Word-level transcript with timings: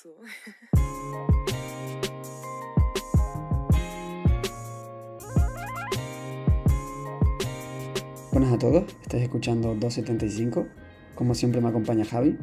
Buenas 8.32 8.52
a 8.52 8.58
todos, 8.58 8.84
estáis 9.02 9.24
escuchando 9.24 9.74
275. 9.74 10.66
Como 11.14 11.34
siempre 11.34 11.60
me 11.60 11.68
acompaña 11.68 12.06
Javi. 12.06 12.38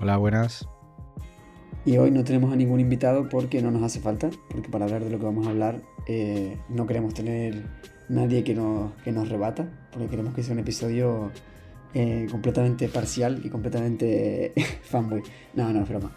Hola, 0.00 0.16
buenas. 0.16 0.66
Y 1.84 1.98
hoy 1.98 2.10
no 2.10 2.24
tenemos 2.24 2.52
a 2.52 2.56
ningún 2.56 2.80
invitado 2.80 3.28
porque 3.28 3.62
no 3.62 3.70
nos 3.70 3.84
hace 3.84 4.00
falta, 4.00 4.30
porque 4.50 4.68
para 4.68 4.86
hablar 4.86 5.04
de 5.04 5.10
lo 5.10 5.18
que 5.18 5.24
vamos 5.24 5.46
a 5.46 5.50
hablar 5.50 5.80
eh, 6.06 6.58
no 6.68 6.86
queremos 6.86 7.14
tener 7.14 7.64
nadie 8.08 8.42
que 8.42 8.54
nos, 8.54 8.92
que 9.02 9.12
nos 9.12 9.28
rebata, 9.28 9.88
porque 9.92 10.08
queremos 10.08 10.34
que 10.34 10.42
sea 10.42 10.54
un 10.54 10.60
episodio 10.60 11.30
eh, 11.94 12.26
completamente 12.30 12.88
parcial 12.88 13.40
y 13.44 13.48
completamente 13.48 14.52
fanboy. 14.82 15.22
No, 15.54 15.72
no, 15.72 15.82
es 15.82 15.88
broma. 15.88 16.12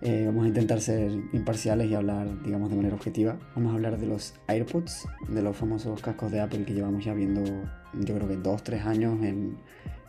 Eh, 0.00 0.24
vamos 0.26 0.44
a 0.44 0.48
intentar 0.48 0.80
ser 0.80 1.10
imparciales 1.32 1.90
y 1.90 1.94
hablar, 1.94 2.42
digamos, 2.42 2.68
de 2.68 2.76
manera 2.76 2.94
objetiva. 2.94 3.38
Vamos 3.54 3.72
a 3.72 3.74
hablar 3.76 3.98
de 3.98 4.06
los 4.06 4.34
AirPods, 4.48 5.08
de 5.28 5.42
los 5.42 5.56
famosos 5.56 6.00
cascos 6.02 6.30
de 6.30 6.40
Apple 6.40 6.64
que 6.64 6.74
llevamos 6.74 7.04
ya 7.04 7.14
viendo, 7.14 7.42
yo 7.42 8.14
creo 8.14 8.28
que 8.28 8.36
dos, 8.36 8.62
tres 8.62 8.84
años 8.84 9.22
en, 9.22 9.56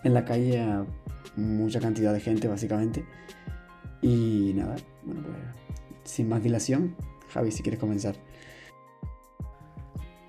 en 0.04 0.14
la 0.14 0.26
calle 0.26 0.60
a 0.60 0.86
mucha 1.38 1.80
cantidad 1.80 2.14
de 2.14 2.20
gente, 2.20 2.48
básicamente. 2.48 3.06
Y 4.02 4.52
nada, 4.56 4.76
bueno, 5.04 5.22
pues 5.24 5.38
sin 6.04 6.30
más 6.30 6.44
dilación, 6.44 6.96
Javi, 7.34 7.52
si 7.52 7.64
quieres 7.64 7.80
comenzar. 7.80 8.16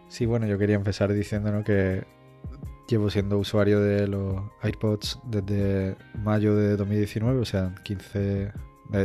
Sí, 0.08 0.26
bueno, 0.26 0.46
yo 0.46 0.58
quería 0.58 0.76
empezar 0.76 1.12
diciéndonos 1.12 1.64
que 1.64 2.04
llevo 2.88 3.10
siendo 3.10 3.38
usuario 3.38 3.80
de 3.80 4.06
los 4.06 4.42
AirPods 4.62 5.18
desde 5.24 5.96
mayo 6.14 6.54
de 6.54 6.76
2019, 6.76 7.40
o 7.40 7.44
sea, 7.44 7.74
15, 7.82 8.52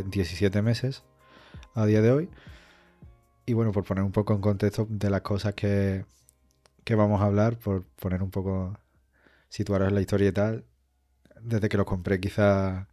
17 0.08 0.62
meses 0.62 1.04
a 1.74 1.86
día 1.86 2.02
de 2.02 2.12
hoy. 2.12 2.30
Y 3.46 3.54
bueno, 3.54 3.72
por 3.72 3.84
poner 3.84 4.04
un 4.04 4.12
poco 4.12 4.34
en 4.34 4.42
contexto 4.42 4.88
de 4.90 5.10
las 5.10 5.22
cosas 5.22 5.54
que, 5.56 6.06
vamos 6.90 7.22
a 7.22 7.26
hablar, 7.26 7.58
por 7.58 7.86
poner 8.00 8.22
un 8.22 8.32
poco, 8.32 8.78
situaros 9.50 9.90
en 9.90 9.96
la 9.96 10.02
historia 10.02 10.30
y 10.30 10.32
tal, 10.32 10.66
desde 11.42 11.70
que 11.70 11.78
los 11.78 11.86
compré 11.86 12.20
quizá 12.20 12.88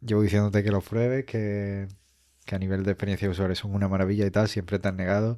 llevo 0.00 0.22
diciéndote 0.22 0.62
que 0.64 0.70
los 0.70 0.84
pruebes, 0.84 1.24
que, 1.26 1.88
que 2.44 2.54
a 2.54 2.58
nivel 2.58 2.84
de 2.84 2.92
experiencia 2.92 3.28
de 3.28 3.32
usuario 3.32 3.56
son 3.56 3.74
una 3.74 3.88
maravilla 3.88 4.26
y 4.26 4.30
tal, 4.30 4.48
siempre 4.48 4.78
te 4.78 4.88
has 4.88 4.94
negado, 4.94 5.36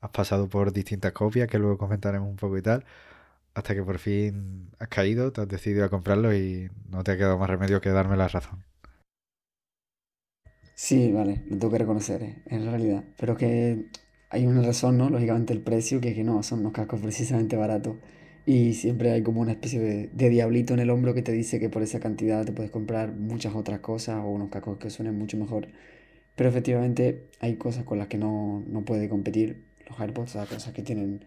has 0.00 0.10
pasado 0.10 0.48
por 0.48 0.72
distintas 0.72 1.12
copias 1.12 1.48
que 1.48 1.58
luego 1.58 1.78
comentaremos 1.78 2.28
un 2.28 2.36
poco 2.36 2.58
y 2.58 2.62
tal, 2.62 2.84
hasta 3.54 3.74
que 3.74 3.82
por 3.82 3.98
fin 3.98 4.70
has 4.78 4.88
caído, 4.88 5.32
te 5.32 5.42
has 5.42 5.48
decidido 5.48 5.84
a 5.84 5.90
comprarlo 5.90 6.34
y 6.34 6.70
no 6.90 7.04
te 7.04 7.12
ha 7.12 7.16
quedado 7.16 7.38
más 7.38 7.50
remedio 7.50 7.80
que 7.80 7.90
darme 7.90 8.16
la 8.16 8.28
razón. 8.28 8.64
Sí, 10.74 11.12
vale, 11.12 11.42
lo 11.48 11.58
tengo 11.58 11.70
que 11.70 11.78
reconocer, 11.78 12.22
eh, 12.22 12.42
en 12.46 12.66
realidad. 12.66 13.04
Pero 13.18 13.36
que 13.36 13.86
hay 14.30 14.46
una 14.46 14.62
razón, 14.62 14.98
¿no? 14.98 15.10
Lógicamente 15.10 15.52
el 15.52 15.60
precio, 15.60 16.00
que 16.00 16.08
es 16.08 16.14
que 16.14 16.24
no, 16.24 16.42
son 16.42 16.60
unos 16.60 16.72
cascos 16.72 17.00
precisamente 17.00 17.56
baratos. 17.56 17.96
Y 18.46 18.74
siempre 18.74 19.12
hay 19.12 19.22
como 19.22 19.40
una 19.40 19.52
especie 19.52 19.78
de, 19.78 20.08
de, 20.08 20.28
diablito 20.28 20.74
en 20.74 20.80
el 20.80 20.90
hombro 20.90 21.14
que 21.14 21.22
te 21.22 21.30
dice 21.30 21.60
que 21.60 21.68
por 21.68 21.82
esa 21.82 22.00
cantidad 22.00 22.44
te 22.44 22.52
puedes 22.52 22.72
comprar 22.72 23.12
muchas 23.12 23.54
otras 23.54 23.78
cosas 23.80 24.16
o 24.24 24.28
unos 24.30 24.50
cascos 24.50 24.78
que 24.78 24.90
suenen 24.90 25.16
mucho 25.16 25.36
mejor. 25.36 25.68
Pero 26.34 26.48
efectivamente 26.48 27.28
hay 27.40 27.56
cosas 27.56 27.84
con 27.84 27.98
las 27.98 28.08
que 28.08 28.18
no, 28.18 28.64
no 28.66 28.84
puede 28.84 29.08
competir 29.08 29.64
los 29.88 30.00
AirPods, 30.00 30.36
o 30.36 30.46
cosas 30.46 30.72
que 30.72 30.82
tienen 30.82 31.24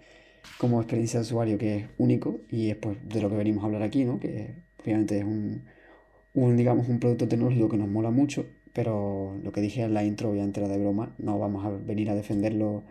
como 0.57 0.81
experiencia 0.81 1.19
de 1.19 1.25
usuario 1.25 1.57
que 1.57 1.75
es 1.77 1.85
único 1.97 2.41
y 2.49 2.69
es 2.69 2.75
pues 2.77 2.97
de 3.07 3.21
lo 3.21 3.29
que 3.29 3.35
venimos 3.38 3.63
a 3.63 3.67
hablar 3.67 3.83
aquí, 3.83 4.05
¿no? 4.05 4.19
Que 4.19 4.55
obviamente 4.83 5.19
es 5.19 5.23
un, 5.23 5.63
un 6.33 6.57
digamos, 6.57 6.87
un 6.89 6.99
producto 6.99 7.27
tecnológico 7.27 7.69
que 7.69 7.77
nos 7.77 7.89
mola 7.89 8.11
mucho 8.11 8.45
pero 8.75 9.37
lo 9.42 9.53
que 9.53 9.61
dije 9.61 9.83
en 9.83 9.93
la 9.93 10.03
intro 10.03 10.30
obviamente 10.30 10.59
era 10.59 10.67
de 10.67 10.77
broma, 10.77 11.15
no 11.17 11.39
vamos 11.39 11.65
a 11.65 11.70
venir 11.70 12.09
a 12.09 12.15
defenderlo 12.15 12.83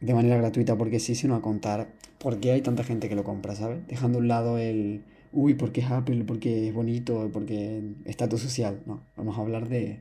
de 0.00 0.14
manera 0.14 0.38
gratuita 0.38 0.76
porque 0.78 0.98
sí, 0.98 1.14
sino 1.14 1.34
a 1.36 1.42
contar 1.42 1.88
por 2.18 2.40
qué 2.40 2.52
hay 2.52 2.62
tanta 2.62 2.84
gente 2.84 3.10
que 3.10 3.14
lo 3.14 3.22
compra, 3.22 3.54
¿sabes? 3.54 3.86
Dejando 3.86 4.16
a 4.16 4.20
un 4.22 4.28
lado 4.28 4.56
el, 4.56 5.02
uy, 5.32 5.52
porque 5.54 5.82
es 5.82 5.90
Apple, 5.90 6.24
porque 6.26 6.68
es 6.68 6.74
bonito, 6.74 7.28
porque 7.34 7.82
estatus 8.06 8.40
social, 8.40 8.80
no, 8.86 9.02
vamos 9.14 9.36
a 9.36 9.42
hablar 9.42 9.68
de, 9.68 10.00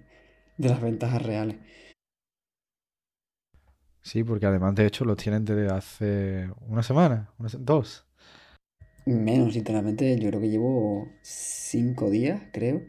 de 0.58 0.69
las 0.69 0.81
ventajas 0.81 1.22
reales. 1.22 1.58
Sí, 4.02 4.24
porque 4.24 4.46
además 4.46 4.76
de 4.76 4.86
hecho 4.86 5.06
los 5.06 5.18
tienen 5.18 5.46
desde 5.46 5.68
hace 5.68 6.50
una 6.68 6.84
semana, 6.84 7.32
dos. 7.60 8.06
Menos, 9.06 9.54
literalmente, 9.56 10.18
yo 10.20 10.30
creo 10.30 10.42
que 10.42 10.50
llevo 10.50 11.10
cinco 11.22 12.09
días, 12.09 12.42
creo 12.52 12.82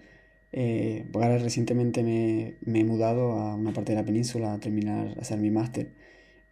eh, 0.53 1.09
ahora 1.15 1.39
recientemente 1.39 2.03
me, 2.03 2.57
me, 2.63 2.81
he 2.81 2.85
mudado 2.85 3.33
a 3.33 3.55
una 3.55 3.73
parte 3.73 3.93
de 3.93 3.99
la 3.99 4.05
península 4.05 4.53
a 4.55 4.61
terminar, 4.61 5.15
a 5.19 5.21
hacer 5.21 5.39
mi 5.39 5.51
máster. 5.51 5.93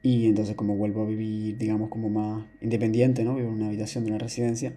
Y 0.03 0.27
entonces 0.27 0.57
como 0.57 0.77
vuelvo 0.77 1.03
a 1.05 1.07
vivir, 1.07 1.59
digamos, 1.59 1.91
como 1.91 2.11
más 2.11 2.47
independiente, 2.61 3.25
¿no? 3.25 3.37
Vivo 3.37 3.49
en 3.49 3.55
una 3.57 3.69
habitación 3.69 4.05
de 4.05 4.11
una 4.13 4.19
residencia, 4.21 4.75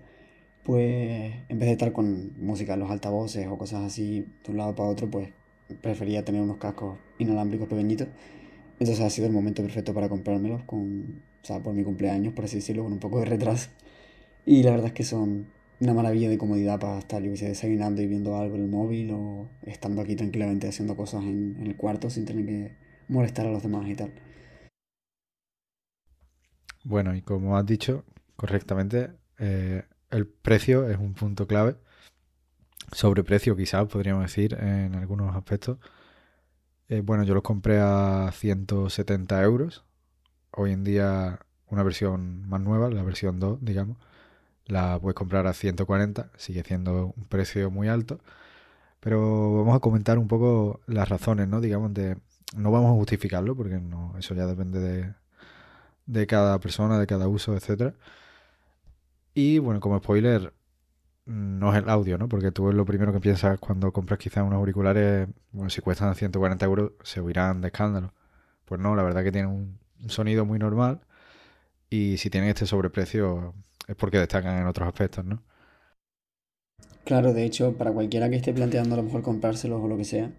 pues 0.63 1.33
en 1.49 1.59
vez 1.59 1.67
de 1.67 1.73
estar 1.73 1.93
con 1.93 2.33
música 2.39 2.75
en 2.75 2.81
los 2.81 2.91
altavoces 2.91 3.47
o 3.47 3.57
cosas 3.57 3.83
así 3.83 4.27
de 4.45 4.51
un 4.51 4.57
lado 4.57 4.75
para 4.75 4.89
otro, 4.89 5.09
pues 5.11 5.29
prefería 5.81 6.25
tener 6.25 6.41
unos 6.41 6.57
cascos 6.57 6.99
inalámbricos 7.19 7.67
pequeñitos. 7.69 8.09
Entonces 8.81 9.05
ha 9.05 9.11
sido 9.11 9.27
el 9.27 9.33
momento 9.33 9.61
perfecto 9.61 9.93
para 9.93 10.09
comprármelos 10.09 10.63
con, 10.63 11.21
o 11.43 11.45
sea, 11.45 11.61
por 11.61 11.71
mi 11.75 11.83
cumpleaños, 11.83 12.33
por 12.33 12.45
así 12.45 12.55
decirlo, 12.55 12.81
con 12.81 12.93
un 12.93 12.97
poco 12.97 13.19
de 13.19 13.25
retraso. 13.25 13.69
Y 14.43 14.63
la 14.63 14.71
verdad 14.71 14.87
es 14.87 14.93
que 14.93 15.03
son 15.03 15.51
una 15.79 15.93
maravilla 15.93 16.29
de 16.29 16.39
comodidad 16.39 16.79
para 16.79 16.97
estar, 16.97 17.21
yo 17.21 17.29
desayunando 17.29 18.01
y 18.01 18.07
viendo 18.07 18.35
algo 18.37 18.55
en 18.55 18.63
el 18.63 18.67
móvil 18.69 19.11
o 19.11 19.47
estando 19.61 20.01
aquí 20.01 20.15
tranquilamente 20.15 20.67
haciendo 20.67 20.97
cosas 20.97 21.23
en, 21.25 21.61
el 21.63 21.75
cuarto 21.75 22.09
sin 22.09 22.25
tener 22.25 22.43
que 22.43 22.75
molestar 23.07 23.45
a 23.45 23.51
los 23.51 23.61
demás 23.61 23.87
y 23.87 23.93
tal. 23.93 24.13
Bueno, 26.83 27.15
y 27.15 27.21
como 27.21 27.57
has 27.57 27.67
dicho 27.67 28.03
correctamente, 28.35 29.11
eh, 29.37 29.83
el 30.09 30.25
precio 30.25 30.89
es 30.89 30.97
un 30.97 31.13
punto 31.13 31.45
clave. 31.45 31.75
Sobreprecio, 32.93 33.55
quizás 33.55 33.87
podríamos 33.87 34.23
decir, 34.23 34.55
en 34.59 34.95
algunos 34.95 35.35
aspectos. 35.35 35.77
Eh, 36.91 36.99
bueno, 37.01 37.23
yo 37.23 37.33
los 37.33 37.43
compré 37.43 37.79
a 37.79 38.31
170 38.33 39.41
euros. 39.43 39.85
Hoy 40.51 40.73
en 40.73 40.83
día 40.83 41.39
una 41.69 41.83
versión 41.83 42.47
más 42.49 42.61
nueva, 42.61 42.89
la 42.89 43.03
versión 43.03 43.39
2, 43.39 43.59
digamos, 43.63 43.97
la 44.67 44.99
puedes 44.99 45.15
comprar 45.15 45.47
a 45.47 45.53
140, 45.53 46.31
sigue 46.37 46.63
siendo 46.63 47.13
un 47.17 47.25
precio 47.27 47.71
muy 47.71 47.87
alto. 47.89 48.19
Pero 49.01 49.55
vamos 49.57 49.75
a 49.77 49.81
comentar 49.81 50.19
un 50.19 50.27
poco 50.27 50.81
las 50.87 51.09
razones, 51.09 51.47
¿no? 51.47 51.61
Digamos, 51.61 51.93
de. 51.93 52.17
No 52.57 52.71
vamos 52.71 52.91
a 52.91 52.95
justificarlo, 52.95 53.55
porque 53.55 53.81
eso 54.19 54.35
ya 54.35 54.45
depende 54.47 54.79
de, 54.79 55.13
de 56.07 56.27
cada 56.27 56.59
persona, 56.59 56.99
de 56.99 57.07
cada 57.07 57.27
uso, 57.27 57.55
etcétera. 57.55 57.95
Y 59.33 59.59
bueno, 59.59 59.79
como 59.79 59.97
spoiler, 59.99 60.53
no 61.31 61.73
es 61.73 61.81
el 61.81 61.89
audio, 61.89 62.17
¿no? 62.17 62.27
Porque 62.29 62.51
tú 62.51 62.69
es 62.69 62.75
lo 62.75 62.85
primero 62.85 63.13
que 63.13 63.19
piensas 63.19 63.59
cuando 63.59 63.91
compras 63.93 64.19
quizás 64.19 64.43
unos 64.43 64.57
auriculares, 64.57 65.27
bueno, 65.51 65.69
si 65.69 65.81
cuestan 65.81 66.13
140 66.13 66.65
euros, 66.65 66.91
se 67.03 67.19
oirán 67.19 67.61
de 67.61 67.67
escándalo. 67.67 68.13
Pues 68.65 68.79
no, 68.81 68.95
la 68.95 69.03
verdad 69.03 69.23
que 69.23 69.31
tienen 69.31 69.51
un 69.51 70.09
sonido 70.09 70.45
muy 70.45 70.59
normal 70.59 71.01
y 71.89 72.17
si 72.17 72.29
tienen 72.29 72.49
este 72.49 72.65
sobreprecio, 72.65 73.53
es 73.87 73.95
porque 73.95 74.17
destacan 74.19 74.59
en 74.59 74.67
otros 74.67 74.87
aspectos, 74.87 75.25
¿no? 75.25 75.43
Claro, 77.03 77.33
de 77.33 77.45
hecho, 77.45 77.77
para 77.77 77.91
cualquiera 77.91 78.29
que 78.29 78.35
esté 78.37 78.53
planteando 78.53 78.95
a 78.95 78.97
lo 78.97 79.03
mejor 79.03 79.21
comprárselos 79.23 79.81
o 79.81 79.87
lo 79.87 79.97
que 79.97 80.05
sea, 80.05 80.31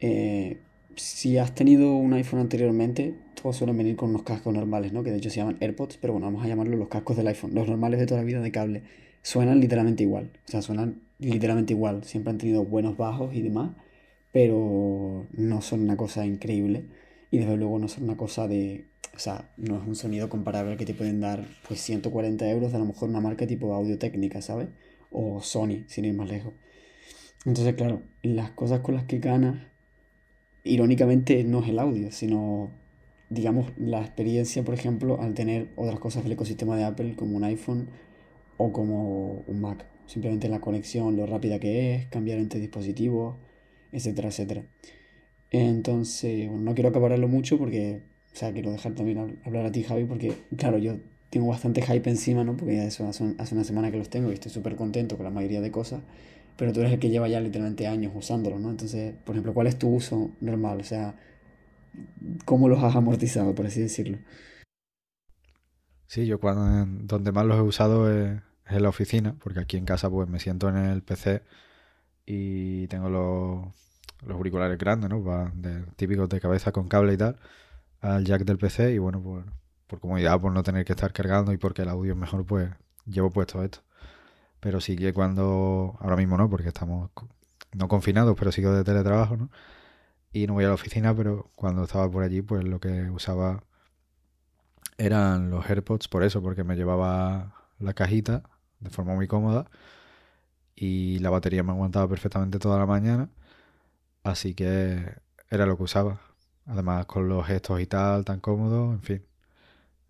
eh, 0.00 0.60
si 0.96 1.38
has 1.38 1.54
tenido 1.54 1.94
un 1.94 2.12
iPhone 2.14 2.40
anteriormente, 2.40 3.14
todos 3.40 3.56
suelen 3.56 3.76
venir 3.76 3.96
con 3.96 4.10
unos 4.10 4.22
cascos 4.22 4.52
normales, 4.52 4.92
¿no? 4.92 5.02
Que 5.02 5.10
de 5.10 5.18
hecho 5.18 5.30
se 5.30 5.36
llaman 5.36 5.56
AirPods, 5.60 5.98
pero 5.98 6.12
bueno, 6.12 6.26
vamos 6.26 6.44
a 6.44 6.48
llamarlos 6.48 6.78
los 6.78 6.88
cascos 6.88 7.16
del 7.16 7.28
iPhone, 7.28 7.54
los 7.54 7.68
normales 7.68 8.00
de 8.00 8.06
toda 8.06 8.20
la 8.20 8.26
vida 8.26 8.40
de 8.40 8.52
cable. 8.52 8.82
Suenan 9.22 9.60
literalmente 9.60 10.02
igual, 10.02 10.30
o 10.46 10.50
sea, 10.50 10.62
suenan 10.62 11.02
literalmente 11.18 11.72
igual. 11.72 12.04
Siempre 12.04 12.30
han 12.30 12.38
tenido 12.38 12.64
buenos 12.64 12.96
bajos 12.96 13.34
y 13.34 13.42
demás, 13.42 13.72
pero 14.32 15.26
no 15.32 15.60
son 15.60 15.82
una 15.82 15.96
cosa 15.96 16.26
increíble 16.26 16.86
y 17.30 17.38
desde 17.38 17.56
luego 17.56 17.78
no 17.78 17.88
son 17.88 18.04
una 18.04 18.16
cosa 18.16 18.48
de 18.48 18.90
o 19.14 19.18
sea, 19.18 19.50
no 19.56 19.76
es 19.76 19.86
un 19.86 19.96
sonido 19.96 20.28
comparable 20.28 20.76
que 20.76 20.86
te 20.86 20.94
pueden 20.94 21.20
dar 21.20 21.44
pues 21.66 21.80
140 21.80 22.48
euros 22.48 22.70
de 22.70 22.76
a 22.76 22.80
lo 22.80 22.86
mejor 22.86 23.08
una 23.08 23.20
marca 23.20 23.46
tipo 23.46 23.74
Audio 23.74 23.98
Técnica, 23.98 24.40
¿sabes? 24.40 24.68
O 25.10 25.42
Sony, 25.42 25.84
sin 25.88 26.04
ir 26.04 26.14
más 26.14 26.28
lejos. 26.28 26.54
Entonces, 27.44 27.74
claro, 27.74 28.02
las 28.22 28.52
cosas 28.52 28.80
con 28.80 28.94
las 28.94 29.04
que 29.04 29.18
ganas, 29.18 29.66
irónicamente, 30.62 31.42
no 31.44 31.62
es 31.62 31.68
el 31.68 31.78
audio, 31.78 32.12
sino, 32.12 32.70
digamos, 33.30 33.72
la 33.76 34.00
experiencia, 34.00 34.62
por 34.62 34.74
ejemplo, 34.74 35.20
al 35.20 35.34
tener 35.34 35.68
otras 35.76 35.98
cosas 35.98 36.22
del 36.22 36.32
ecosistema 36.32 36.76
de 36.76 36.84
Apple, 36.84 37.16
como 37.16 37.36
un 37.36 37.44
iPhone 37.44 37.88
o 38.60 38.72
como 38.72 39.44
un 39.46 39.60
Mac. 39.60 39.86
Simplemente 40.06 40.48
la 40.48 40.60
conexión, 40.60 41.16
lo 41.16 41.26
rápida 41.26 41.58
que 41.58 41.94
es, 41.94 42.06
cambiar 42.08 42.38
entre 42.38 42.60
dispositivos, 42.60 43.36
etcétera, 43.92 44.28
etcétera. 44.28 44.64
Entonces, 45.50 46.48
bueno, 46.48 46.62
no 46.62 46.74
quiero 46.74 46.90
acabarlo 46.90 47.28
mucho 47.28 47.58
porque 47.58 48.02
o 48.32 48.36
sea, 48.36 48.52
quiero 48.52 48.70
dejar 48.70 48.94
también 48.94 49.40
hablar 49.44 49.66
a 49.66 49.72
ti, 49.72 49.82
Javi, 49.82 50.04
porque, 50.04 50.34
claro, 50.56 50.78
yo 50.78 50.98
tengo 51.30 51.48
bastante 51.48 51.82
hype 51.82 52.08
encima, 52.08 52.44
¿no? 52.44 52.56
Porque 52.56 52.76
ya 52.76 52.84
eso 52.84 53.06
hace, 53.08 53.24
una 53.24 53.64
semana 53.64 53.90
que 53.90 53.98
los 53.98 54.08
tengo 54.08 54.30
y 54.30 54.34
estoy 54.34 54.52
súper 54.52 54.76
contento 54.76 55.16
con 55.16 55.24
la 55.24 55.30
mayoría 55.30 55.60
de 55.60 55.70
cosas. 55.70 56.02
pero 56.56 56.72
tú 56.72 56.80
eres 56.80 56.92
el 56.92 57.00
que 57.00 57.10
lleva 57.10 57.28
ya 57.28 57.40
literalmente 57.40 57.86
años 57.86 58.12
usándolo, 58.14 58.58
¿no? 58.58 58.70
Entonces, 58.70 59.14
por 59.24 59.34
ejemplo, 59.34 59.54
¿cuál 59.54 59.66
es 59.66 59.78
tu 59.78 59.88
uso 59.88 60.32
normal? 60.40 60.80
O 60.80 60.84
sea, 60.84 61.16
¿cómo 62.44 62.68
los 62.68 62.82
has 62.82 62.94
amortizado, 62.96 63.54
por 63.54 63.66
así 63.66 63.80
decirlo? 63.80 64.18
Sí, 66.06 66.26
yo 66.26 66.40
cuando 66.40 66.86
donde 67.04 67.32
más 67.32 67.46
los 67.46 67.58
he 67.58 67.62
usado 67.62 68.10
es, 68.10 68.40
en 68.76 68.82
la 68.82 68.88
oficina, 68.90 69.34
porque 69.42 69.60
aquí 69.60 69.76
en 69.76 69.84
casa 69.84 70.10
pues 70.10 70.28
me 70.28 70.40
siento 70.40 70.68
en 70.68 70.76
el 70.76 71.02
PC 71.02 71.42
y 72.26 72.86
tengo 72.88 73.08
los, 73.10 73.66
los 74.26 74.36
auriculares 74.36 74.78
grandes, 74.78 75.10
¿no? 75.10 75.22
de, 75.54 75.82
típicos 75.96 76.28
de 76.28 76.40
cabeza 76.40 76.72
con 76.72 76.88
cable 76.88 77.14
y 77.14 77.16
tal, 77.16 77.38
al 78.00 78.24
jack 78.24 78.44
del 78.44 78.58
PC 78.58 78.92
y 78.92 78.98
bueno, 78.98 79.22
pues 79.22 79.44
por 79.86 80.00
comodidad, 80.00 80.40
por 80.40 80.52
no 80.52 80.62
tener 80.62 80.84
que 80.84 80.92
estar 80.92 81.12
cargando 81.12 81.52
y 81.52 81.58
porque 81.58 81.82
el 81.82 81.88
audio 81.88 82.12
es 82.12 82.18
mejor, 82.18 82.46
pues 82.46 82.70
llevo 83.06 83.30
puesto 83.30 83.62
esto. 83.64 83.80
Pero 84.60 84.80
sí 84.80 84.96
que 84.96 85.12
cuando, 85.14 85.96
ahora 86.00 86.16
mismo 86.16 86.36
no, 86.36 86.48
porque 86.50 86.68
estamos 86.68 87.10
no 87.72 87.88
confinados, 87.88 88.36
pero 88.38 88.52
sigo 88.52 88.72
de 88.72 88.84
teletrabajo, 88.84 89.36
¿no? 89.36 89.50
Y 90.32 90.46
no 90.46 90.54
voy 90.54 90.64
a 90.64 90.68
la 90.68 90.74
oficina, 90.74 91.14
pero 91.14 91.50
cuando 91.56 91.84
estaba 91.84 92.10
por 92.10 92.22
allí, 92.22 92.42
pues 92.42 92.64
lo 92.64 92.80
que 92.80 93.10
usaba 93.10 93.64
eran 94.98 95.50
los 95.50 95.68
AirPods 95.68 96.08
por 96.08 96.22
eso, 96.24 96.42
porque 96.42 96.64
me 96.64 96.76
llevaba 96.76 97.54
la 97.78 97.94
cajita 97.94 98.44
de 98.80 98.90
forma 98.90 99.14
muy 99.14 99.26
cómoda. 99.28 99.66
Y 100.74 101.18
la 101.20 101.30
batería 101.30 101.62
me 101.62 101.72
aguantaba 101.72 102.08
perfectamente 102.08 102.58
toda 102.58 102.78
la 102.78 102.86
mañana, 102.86 103.30
así 104.24 104.54
que 104.54 105.14
era 105.50 105.66
lo 105.66 105.76
que 105.76 105.84
usaba. 105.84 106.20
Además 106.66 107.06
con 107.06 107.28
los 107.28 107.46
gestos 107.46 107.80
y 107.80 107.86
tal, 107.86 108.24
tan 108.24 108.40
cómodo, 108.40 108.92
en 108.92 109.02
fin, 109.02 109.24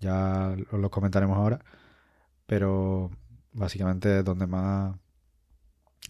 ya 0.00 0.54
os 0.70 0.78
los 0.80 0.90
comentaremos 0.90 1.36
ahora, 1.36 1.60
pero 2.46 3.10
básicamente 3.52 4.22
donde 4.22 4.46
más 4.46 4.96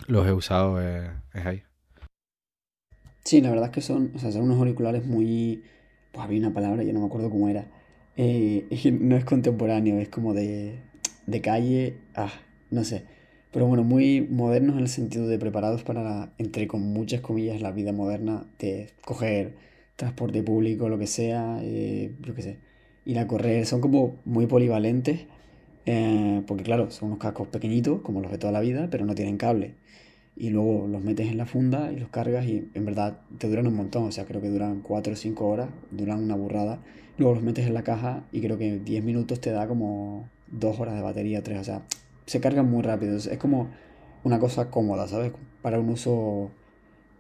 los 0.07 0.27
he 0.27 0.33
usado 0.33 0.81
es, 0.81 1.11
ahí. 1.35 1.63
Sí, 3.25 3.41
la 3.41 3.51
verdad 3.51 3.67
es 3.67 3.73
que 3.73 3.81
son, 3.81 4.13
o 4.15 4.19
sea, 4.19 4.33
son 4.33 4.43
unos 4.43 4.59
auriculares 4.59 5.05
muy... 5.07 5.63
Pues 6.13 6.25
había 6.25 6.41
una 6.41 6.53
palabra, 6.53 6.83
yo 6.83 6.93
no 6.93 7.01
me 7.01 7.07
acuerdo 7.07 7.31
cómo 7.31 7.49
era. 7.49 7.71
Eh, 8.17 8.67
no 9.01 9.17
es 9.17 9.25
contemporáneo, 9.25 9.99
es 10.01 10.09
como 10.09 10.35
de, 10.35 10.83
de 11.27 11.41
calle, 11.41 11.99
ah, 12.17 12.33
no 12.71 12.85
sé. 12.85 13.05
Pero 13.53 13.67
bueno, 13.67 13.83
muy 13.83 14.21
modernos 14.21 14.77
en 14.77 14.83
el 14.83 14.89
sentido 14.89 15.27
de 15.27 15.39
preparados 15.39 15.83
para, 15.83 16.33
entre 16.39 16.69
con 16.69 16.83
muchas 16.83 17.21
comillas, 17.21 17.61
la 17.61 17.73
vida 17.73 17.93
moderna, 17.93 18.47
de 18.59 18.91
coger 19.05 19.55
transporte 19.97 20.43
público, 20.43 20.89
lo 20.89 20.99
que 20.99 21.07
sea, 21.07 21.59
eh, 21.63 22.15
yo 22.21 22.35
qué 22.35 22.43
sé, 22.43 22.59
ir 23.05 23.19
a 23.19 23.27
correr. 23.27 23.67
Son 23.67 23.81
como 23.81 24.17
muy 24.25 24.47
polivalentes, 24.47 25.27
eh, 25.87 26.43
porque 26.47 26.63
claro, 26.63 26.91
son 26.91 27.09
unos 27.09 27.19
cascos 27.19 27.49
pequeñitos, 27.49 28.03
como 28.03 28.21
los 28.21 28.31
de 28.31 28.39
toda 28.39 28.53
la 28.53 28.61
vida, 28.61 28.89
pero 28.91 29.05
no 29.05 29.15
tienen 29.15 29.37
cable. 29.37 29.75
Y 30.37 30.51
luego 30.51 30.87
los 30.87 31.03
metes 31.03 31.29
en 31.29 31.37
la 31.37 31.47
funda 31.47 31.93
y 31.93 31.99
los 31.99 32.09
cargas 32.09 32.47
y 32.47 32.71
en 32.75 32.85
verdad 32.85 33.21
te 33.39 33.49
duran 33.49 33.67
un 33.67 33.75
montón, 33.75 34.05
o 34.05 34.13
sea, 34.13 34.25
creo 34.25 34.41
que 34.41 34.49
duran 34.49 34.81
4 34.81 35.13
o 35.13 35.17
5 35.17 35.49
horas, 35.49 35.69
duran 35.91 36.23
una 36.23 36.37
burrada. 36.37 36.79
Luego 37.19 37.35
los 37.35 37.43
metes 37.43 37.67
en 37.67 37.75
la 37.75 37.83
caja 37.83 38.25
y 38.33 38.41
creo 38.41 38.57
que 38.57 38.79
10 38.79 39.05
minutos 39.05 39.41
te 39.41 39.51
da 39.51 39.67
como 39.69 40.29
2 40.51 40.79
horas 40.81 40.95
de 40.95 41.03
batería, 41.03 41.43
3. 41.43 41.61
O 41.61 41.65
sea, 41.65 41.83
se 42.31 42.41
cargan 42.41 42.71
muy 42.71 42.83
rápido. 42.83 43.17
Es 43.17 43.39
como 43.39 43.71
una 44.23 44.39
cosa 44.39 44.71
cómoda, 44.71 45.09
¿sabes? 45.09 45.33
Para 45.63 45.81
un 45.81 45.89
uso 45.89 46.53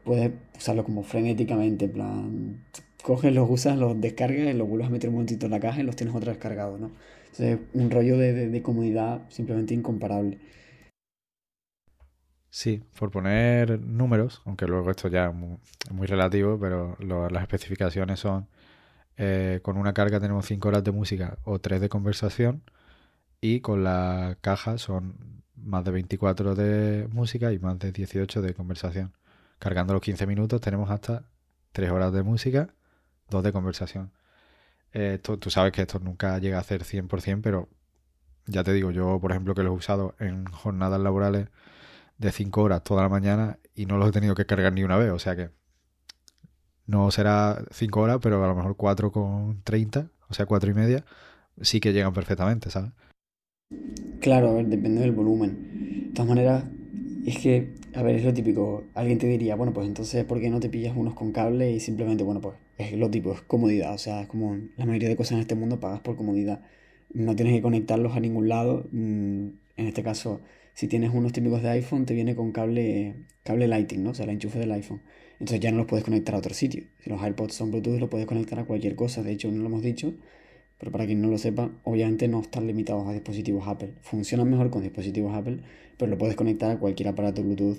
puedes 0.05 0.31
usarlo 0.57 0.85
como 0.85 1.03
frenéticamente, 1.03 1.87
en 1.87 1.93
plan, 1.93 2.65
coges, 3.03 3.35
los 3.35 3.51
usas, 3.51 3.77
los 3.77 4.01
descargas 4.01 4.55
los 4.55 4.69
vuelves 4.69 4.87
a 4.87 4.91
meter 4.91 5.09
un 5.09 5.17
momentito 5.17 5.47
en 5.47 5.53
la 5.53 5.59
caja 5.59 5.81
y 5.81 5.83
los 5.83 5.97
tienes 5.97 6.15
otra 6.15 6.31
vez 6.31 6.41
cargados, 6.41 6.79
¿no? 6.79 6.93
Entonces, 7.25 7.59
un 7.73 7.91
rollo 7.91 8.19
de, 8.19 8.49
de, 8.51 8.63
comodidad 8.63 9.23
simplemente 9.31 9.75
incomparable. 9.75 10.39
Sí, 12.49 12.81
por 12.97 13.11
poner 13.11 13.81
números, 13.81 14.43
aunque 14.45 14.67
luego 14.67 14.93
esto 14.93 15.09
ya 15.09 15.27
es 15.27 15.35
muy, 15.93 16.07
relativo, 16.07 16.57
pero 16.61 16.97
las 17.01 17.43
especificaciones 17.43 18.21
son 18.21 18.47
eh, 19.17 19.59
con 19.63 19.77
una 19.77 19.93
carga 19.93 20.21
tenemos 20.21 20.47
5 20.47 20.69
horas 20.69 20.85
de 20.85 20.93
música 20.93 21.39
o 21.43 21.59
3 21.59 21.81
de 21.81 21.89
conversación 21.89 22.63
y 23.41 23.61
con 23.61 23.85
la 23.85 24.39
caja 24.41 24.79
son 24.79 25.43
más 25.57 25.85
de 25.85 25.91
24 25.91 26.55
de 26.55 27.09
música 27.13 27.53
y 27.53 27.59
más 27.59 27.79
de 27.79 27.93
18 27.93 28.43
de 28.43 28.55
conversación. 28.55 29.15
Cargando 29.59 29.93
los 29.93 30.03
15 30.03 30.27
minutos 30.27 30.61
tenemos 30.61 30.91
hasta 30.91 31.25
3 31.73 31.91
horas 31.91 32.13
de 32.13 32.23
música, 32.23 32.75
2 33.31 33.43
de 33.45 33.53
conversación. 33.53 34.13
Eh, 34.93 35.19
tú 35.23 35.51
sabes 35.51 35.73
que 35.73 35.83
esto 35.83 35.99
nunca 36.01 36.39
llega 36.39 36.59
a 36.59 36.65
ser 36.65 36.85
100%, 36.85 37.43
pero 37.43 37.69
ya 38.47 38.65
te 38.65 38.73
digo, 38.73 38.91
yo 38.91 39.21
por 39.21 39.31
ejemplo 39.33 39.55
que 39.55 39.63
lo 39.63 39.71
he 39.71 39.75
usado 39.77 40.15
en 40.19 40.47
jornadas 40.47 41.01
laborales 41.01 41.49
de 42.19 42.33
5 42.33 42.63
horas 42.63 42.83
toda 42.85 43.03
la 43.03 43.09
mañana 43.09 43.59
y 43.75 43.87
no 43.87 43.99
los 43.99 44.09
he 44.09 44.13
tenido 44.13 44.35
que 44.35 44.47
cargar 44.47 44.73
ni 44.73 44.85
una 44.85 44.97
vez, 44.97 45.11
o 45.13 45.19
sea 45.19 45.37
que 45.37 45.51
no 46.87 47.11
será 47.11 47.65
5 47.71 48.01
horas, 48.01 48.19
pero 48.23 48.43
a 48.45 48.49
lo 48.49 48.55
mejor 48.55 48.77
4 48.77 49.13
con 49.13 49.63
30, 49.63 50.09
o 50.29 50.35
sea, 50.35 50.47
4 50.47 50.71
y 50.71 50.75
media, 50.75 51.05
sí 51.63 51.81
que 51.81 51.93
llegan 51.93 52.13
perfectamente, 52.13 52.71
¿sabes? 52.71 52.93
Claro, 54.21 54.51
a 54.51 54.53
ver, 54.53 54.67
depende 54.67 55.01
del 55.01 55.13
volumen. 55.13 56.09
De 56.09 56.15
todas 56.15 56.29
maneras, 56.29 56.65
es 57.25 57.39
que, 57.39 57.71
a 57.95 58.03
ver, 58.03 58.17
es 58.17 58.25
lo 58.25 58.35
típico. 58.35 58.85
Alguien 58.95 59.19
te 59.19 59.27
diría, 59.27 59.57
bueno, 59.57 59.73
pues 59.73 59.87
entonces, 59.87 60.25
¿por 60.27 60.41
qué 60.41 60.51
no 60.51 60.61
te 60.61 60.69
pillas 60.69 60.95
unos 60.95 61.15
con 61.15 61.33
cable 61.33 61.73
y 61.73 61.81
simplemente, 61.81 62.23
bueno, 62.23 62.43
pues 62.43 62.57
es 62.77 62.93
lo 62.93 63.11
típico, 63.11 63.33
es 63.33 63.41
comodidad. 63.41 63.95
O 63.95 63.99
sea, 63.99 64.21
es 64.21 64.29
como 64.29 64.59
la 64.77 64.85
mayoría 64.85 65.09
de 65.09 65.17
cosas 65.17 65.33
en 65.33 65.39
este 65.41 65.55
mundo 65.55 65.81
pagas 65.81 66.01
por 66.01 66.17
comodidad. 66.17 66.61
No 67.15 67.35
tienes 67.35 67.55
que 67.55 67.63
conectarlos 67.63 68.15
a 68.15 68.21
ningún 68.21 68.49
lado. 68.49 68.87
Mm, 68.93 69.49
en 69.77 69.87
este 69.87 70.03
caso, 70.03 70.43
si 70.75 70.87
tienes 70.87 71.13
unos 71.15 71.33
típicos 71.33 71.63
de 71.63 71.71
iPhone, 71.71 72.05
te 72.05 72.13
viene 72.13 72.37
con 72.37 72.53
cable, 72.53 73.15
cable 73.43 73.69
Lightning, 73.69 74.03
¿no? 74.05 74.11
O 74.11 74.15
sea, 74.15 74.25
el 74.27 74.33
enchufe 74.33 74.59
del 74.59 74.73
iPhone. 74.73 75.01
Entonces 75.39 75.61
ya 75.61 75.71
no 75.71 75.79
los 75.79 75.87
puedes 75.87 76.05
conectar 76.05 76.35
a 76.35 76.39
otro 76.39 76.53
sitio. 76.53 76.85
Si 77.03 77.09
los 77.09 77.23
AirPods 77.23 77.55
son 77.55 77.71
Bluetooth, 77.71 77.99
los 77.99 78.11
puedes 78.11 78.27
conectar 78.27 78.59
a 78.59 78.65
cualquier 78.65 78.97
cosa. 78.97 79.23
De 79.23 79.33
hecho, 79.33 79.51
no 79.51 79.63
lo 79.63 79.67
hemos 79.69 79.83
dicho, 79.83 80.13
pero 80.81 80.91
para 80.91 81.05
quien 81.07 81.21
no 81.21 81.29
lo 81.29 81.37
sepa, 81.37 81.71
obviamente 81.85 82.27
no 82.27 82.41
están 82.41 82.67
limitados 82.67 83.07
a 83.07 83.13
dispositivos 83.13 83.69
Apple. 83.69 83.91
Funcionan 84.01 84.51
mejor 84.51 84.71
con 84.71 84.83
dispositivos 84.83 85.35
Apple, 85.35 85.59
pero 85.99 86.11
lo 86.11 86.17
puedes 86.17 86.37
conectar 86.37 86.71
a 86.71 86.79
cualquier 86.79 87.11
aparato 87.11 87.43
Bluetooth, 87.43 87.79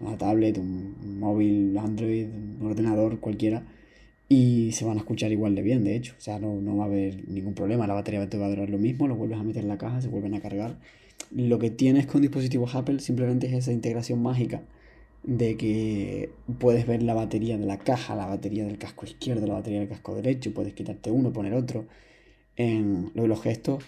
una 0.00 0.16
tablet, 0.16 0.56
un 0.56 1.18
móvil, 1.18 1.76
Android, 1.76 2.26
un 2.60 2.66
ordenador, 2.66 3.18
cualquiera. 3.18 3.66
Y 4.28 4.70
se 4.72 4.84
van 4.84 4.96
a 4.96 5.00
escuchar 5.00 5.32
igual 5.32 5.56
de 5.56 5.62
bien, 5.62 5.82
de 5.82 5.96
hecho. 5.96 6.14
O 6.16 6.20
sea, 6.20 6.38
no, 6.38 6.60
no 6.60 6.76
va 6.76 6.84
a 6.84 6.86
haber 6.86 7.28
ningún 7.28 7.54
problema. 7.54 7.86
La 7.88 7.94
batería 7.94 8.28
te 8.30 8.38
va 8.38 8.46
a 8.46 8.50
durar 8.50 8.70
lo 8.70 8.78
mismo, 8.78 9.08
lo 9.08 9.16
vuelves 9.16 9.38
a 9.38 9.42
meter 9.42 9.64
en 9.64 9.68
la 9.68 9.78
caja, 9.78 10.00
se 10.00 10.08
vuelven 10.08 10.34
a 10.34 10.40
cargar. 10.40 10.78
Lo 11.34 11.58
que 11.58 11.70
tienes 11.70 12.06
con 12.06 12.22
dispositivos 12.22 12.76
Apple 12.76 13.00
simplemente 13.00 13.48
es 13.48 13.54
esa 13.54 13.72
integración 13.72 14.22
mágica 14.22 14.62
de 15.24 15.56
que 15.56 16.30
puedes 16.60 16.86
ver 16.86 17.02
la 17.02 17.14
batería 17.14 17.58
de 17.58 17.66
la 17.66 17.78
caja, 17.78 18.14
la 18.14 18.26
batería 18.26 18.64
del 18.64 18.78
casco 18.78 19.04
izquierdo, 19.04 19.46
la 19.48 19.54
batería 19.54 19.80
del 19.80 19.88
casco 19.88 20.14
derecho, 20.14 20.54
puedes 20.54 20.72
quitarte 20.74 21.10
uno, 21.10 21.32
poner 21.32 21.54
otro. 21.54 21.86
En 22.56 23.10
lo 23.14 23.22
de 23.22 23.28
los 23.28 23.42
gestos, 23.42 23.84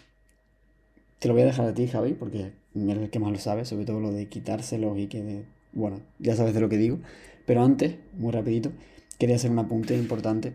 te 1.18 1.28
lo 1.28 1.34
voy 1.34 1.42
a 1.42 1.46
dejar 1.46 1.66
a 1.66 1.74
ti, 1.74 1.88
Javi, 1.88 2.12
porque 2.12 2.52
eres 2.74 2.98
el 2.98 3.10
que 3.10 3.18
más 3.18 3.32
lo 3.32 3.38
sabe, 3.38 3.64
sobre 3.64 3.84
todo 3.84 4.00
lo 4.00 4.12
de 4.12 4.26
quitárselos 4.26 4.98
y 4.98 5.06
que, 5.06 5.42
bueno, 5.72 6.00
ya 6.18 6.36
sabes 6.36 6.54
de 6.54 6.60
lo 6.60 6.68
que 6.68 6.76
digo. 6.76 6.98
Pero 7.46 7.62
antes, 7.62 7.96
muy 8.14 8.32
rapidito, 8.32 8.72
quería 9.18 9.36
hacer 9.36 9.50
un 9.50 9.58
apunte 9.58 9.96
importante. 9.96 10.52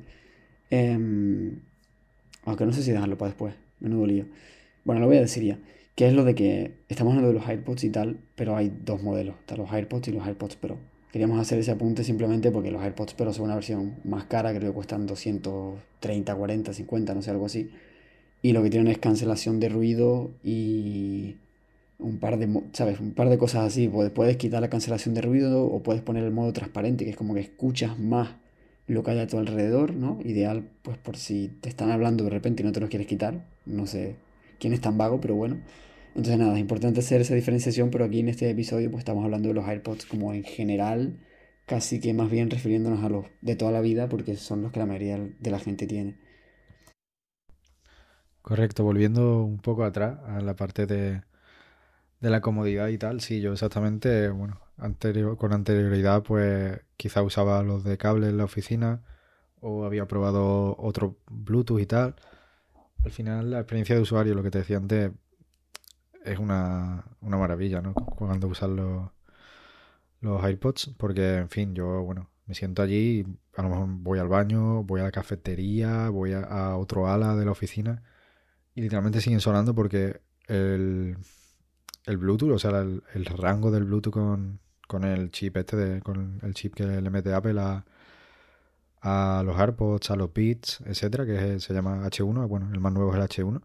Em, 0.70 1.60
aunque 2.46 2.66
no 2.66 2.74
sé 2.74 2.84
si 2.84 2.92
dejarlo 2.92 3.18
para 3.18 3.30
después, 3.30 3.56
menudo 3.80 4.06
lío. 4.06 4.26
Bueno, 4.86 5.02
lo 5.02 5.08
voy 5.08 5.18
a 5.18 5.22
decir 5.22 5.44
ya 5.44 5.58
que 5.96 6.08
es 6.08 6.14
lo 6.14 6.24
de 6.24 6.36
que 6.36 6.72
estamos 6.90 7.12
hablando 7.12 7.30
de 7.30 7.40
los 7.40 7.48
AirPods 7.48 7.84
y 7.84 7.90
tal, 7.90 8.18
pero 8.36 8.56
hay 8.56 8.72
dos 8.84 9.04
modelos, 9.04 9.36
están 9.40 9.60
los 9.60 9.72
AirPods 9.72 10.08
y 10.08 10.12
los 10.12 10.26
AirPods 10.26 10.56
Pro. 10.56 10.78
Queríamos 11.12 11.40
hacer 11.40 11.60
ese 11.60 11.72
apunte 11.72 12.04
simplemente 12.04 12.52
porque 12.52 12.72
los 12.72 12.82
AirPods 12.82 13.14
Pro 13.14 13.32
son 13.32 13.46
una 13.46 13.56
versión 13.56 13.98
más 14.04 14.26
cara, 14.26 14.50
creo 14.52 14.72
que 14.72 14.76
cuestan 14.76 15.06
230, 15.06 16.36
40, 16.36 16.74
50, 16.74 17.14
no 17.14 17.22
sé, 17.22 17.30
algo 17.30 17.46
así. 17.46 17.70
Y 18.44 18.52
lo 18.52 18.62
que 18.62 18.70
tienen 18.70 18.92
es 18.92 19.00
cancelación 19.00 19.60
de 19.60 19.70
ruido 19.70 20.32
y 20.44 21.38
un 21.98 22.20
par 22.20 22.38
de, 22.38 22.62
¿sabes? 22.74 23.00
Un 23.00 23.14
par 23.14 23.30
de 23.30 23.38
cosas 23.38 23.66
así. 23.66 23.88
Puedes, 23.88 24.12
puedes 24.12 24.36
quitar 24.36 24.62
la 24.62 24.70
cancelación 24.70 25.16
de 25.16 25.22
ruido 25.22 25.66
o 25.66 25.82
puedes 25.82 26.02
poner 26.02 26.26
el 26.26 26.32
modo 26.32 26.52
transparente, 26.52 27.06
que 27.06 27.12
es 27.12 27.16
como 27.16 27.34
que 27.34 27.40
escuchas 27.40 27.98
más 27.98 28.36
lo 28.86 29.02
que 29.02 29.12
hay 29.12 29.20
a 29.20 29.28
tu 29.28 29.38
alrededor, 29.38 29.96
¿no? 29.96 30.20
Ideal, 30.26 30.70
pues 30.82 30.98
por 30.98 31.16
si 31.16 31.48
te 31.62 31.70
están 31.70 31.90
hablando 31.90 32.26
de 32.26 32.32
repente 32.32 32.64
y 32.64 32.66
no 32.66 32.74
te 32.74 32.82
lo 32.82 32.90
quieres 32.90 33.08
quitar. 33.08 33.46
No 33.66 33.88
sé 33.88 34.18
quién 34.60 34.74
es 34.74 34.82
tan 34.82 34.98
vago, 34.98 35.22
pero 35.22 35.36
bueno. 35.36 35.62
Entonces 36.10 36.38
nada, 36.38 36.54
es 36.54 36.60
importante 36.60 37.00
hacer 37.00 37.22
esa 37.22 37.36
diferenciación, 37.36 37.90
pero 37.92 38.04
aquí 38.06 38.20
en 38.20 38.28
este 38.28 38.50
episodio 38.50 38.92
pues 38.92 39.02
estamos 39.02 39.24
hablando 39.24 39.48
de 39.48 39.56
los 39.56 39.66
AirPods 39.66 40.06
como 40.06 40.34
en 40.34 40.44
general, 40.44 41.18
casi 41.66 42.00
que 42.02 42.14
más 42.14 42.30
bien 42.30 42.50
refiriéndonos 42.50 43.04
a 43.04 43.10
los 43.10 43.26
de 43.42 43.56
toda 43.56 43.72
la 43.72 43.82
vida, 43.82 44.10
porque 44.10 44.36
son 44.36 44.62
los 44.62 44.72
que 44.74 44.80
la 44.80 44.86
mayoría 44.86 45.18
de 45.18 45.52
la 45.52 45.60
gente 45.60 45.88
tiene. 45.88 46.16
Correcto, 48.44 48.84
volviendo 48.84 49.42
un 49.44 49.60
poco 49.60 49.86
atrás 49.86 50.20
a 50.28 50.42
la 50.42 50.56
parte 50.56 50.86
de, 50.86 51.24
de 52.20 52.30
la 52.30 52.42
comodidad 52.42 52.90
y 52.90 52.98
tal, 52.98 53.22
sí, 53.22 53.42
yo 53.42 53.54
exactamente, 53.54 54.30
bueno, 54.30 54.60
anterior, 54.78 55.38
con 55.38 55.54
anterioridad 55.54 56.24
pues 56.24 56.82
quizá 56.98 57.24
usaba 57.24 57.64
los 57.64 57.84
de 57.86 57.98
cable 57.98 58.28
en 58.28 58.38
la 58.38 58.44
oficina 58.46 59.02
o 59.62 59.86
había 59.86 60.08
probado 60.08 60.76
otro 60.78 61.18
Bluetooth 61.32 61.80
y 61.80 61.86
tal. 61.86 62.16
Al 63.06 63.12
final 63.12 63.52
la 63.52 63.60
experiencia 63.60 63.96
de 63.96 64.02
usuario, 64.02 64.36
lo 64.36 64.44
que 64.44 64.52
te 64.52 64.60
decía 64.60 64.78
antes, 64.78 65.12
es 66.26 66.40
una, 66.40 67.06
maravilla, 67.22 67.82
¿no? 67.82 67.94
Cuando 67.94 68.48
usas 68.50 68.70
los, 68.70 69.10
los 70.22 70.44
AirPods, 70.44 70.96
porque, 70.98 71.38
en 71.38 71.50
fin, 71.50 71.76
yo, 71.76 72.04
bueno, 72.04 72.30
me 72.46 72.56
siento 72.56 72.82
allí, 72.82 73.26
a 73.56 73.62
lo 73.64 73.70
mejor 73.70 73.88
voy 73.90 74.20
al 74.20 74.28
baño, 74.28 74.84
voy 74.84 75.02
a 75.02 75.06
la 75.06 75.12
cafetería, 75.12 76.10
voy 76.10 76.34
a, 76.34 76.76
otro 76.78 77.08
ala 77.08 77.36
de 77.36 77.46
la 77.46 77.52
oficina 77.52 78.04
y 78.76 78.82
literalmente 78.82 79.22
siguen 79.22 79.40
sonando 79.40 79.76
porque 79.76 80.22
el, 80.48 81.18
el 82.06 82.18
Bluetooth, 82.18 82.52
o 82.52 82.60
sea, 82.60 82.80
el, 82.80 83.26
rango 83.26 83.72
del 83.72 83.86
Bluetooth 83.86 84.14
con, 84.14 84.60
con, 84.88 85.04
el 85.04 85.32
chip 85.32 85.58
este, 85.58 85.78
de, 85.78 86.02
con 86.02 86.40
el 86.44 86.54
chip 86.54 86.74
que 86.74 86.86
le 86.86 87.10
mete 87.10 87.34
Apple 87.34 87.60
a, 87.60 87.86
a 89.02 89.44
los 89.46 89.60
AirPods, 89.60 90.12
a 90.12 90.16
los 90.16 90.34
Beats, 90.34 90.82
etcétera, 90.86 91.26
que 91.26 91.60
se 91.60 91.74
llama 91.74 92.06
H1, 92.08 92.48
bueno, 92.48 92.70
el 92.74 92.80
más 92.80 92.94
nuevo 92.94 93.12
es 93.12 93.18
el 93.18 93.46
H1. 93.46 93.62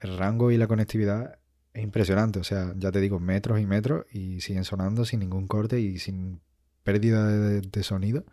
El 0.00 0.16
rango 0.16 0.50
y 0.50 0.56
la 0.56 0.66
conectividad 0.66 1.38
es 1.74 1.82
impresionante, 1.82 2.38
o 2.38 2.44
sea, 2.44 2.72
ya 2.76 2.90
te 2.90 3.00
digo, 3.00 3.20
metros 3.20 3.60
y 3.60 3.66
metros 3.66 4.06
y 4.12 4.40
siguen 4.40 4.64
sonando 4.64 5.04
sin 5.04 5.20
ningún 5.20 5.46
corte 5.46 5.80
y 5.80 5.98
sin 5.98 6.40
pérdida 6.82 7.26
de, 7.26 7.82
sonido. 7.82 8.24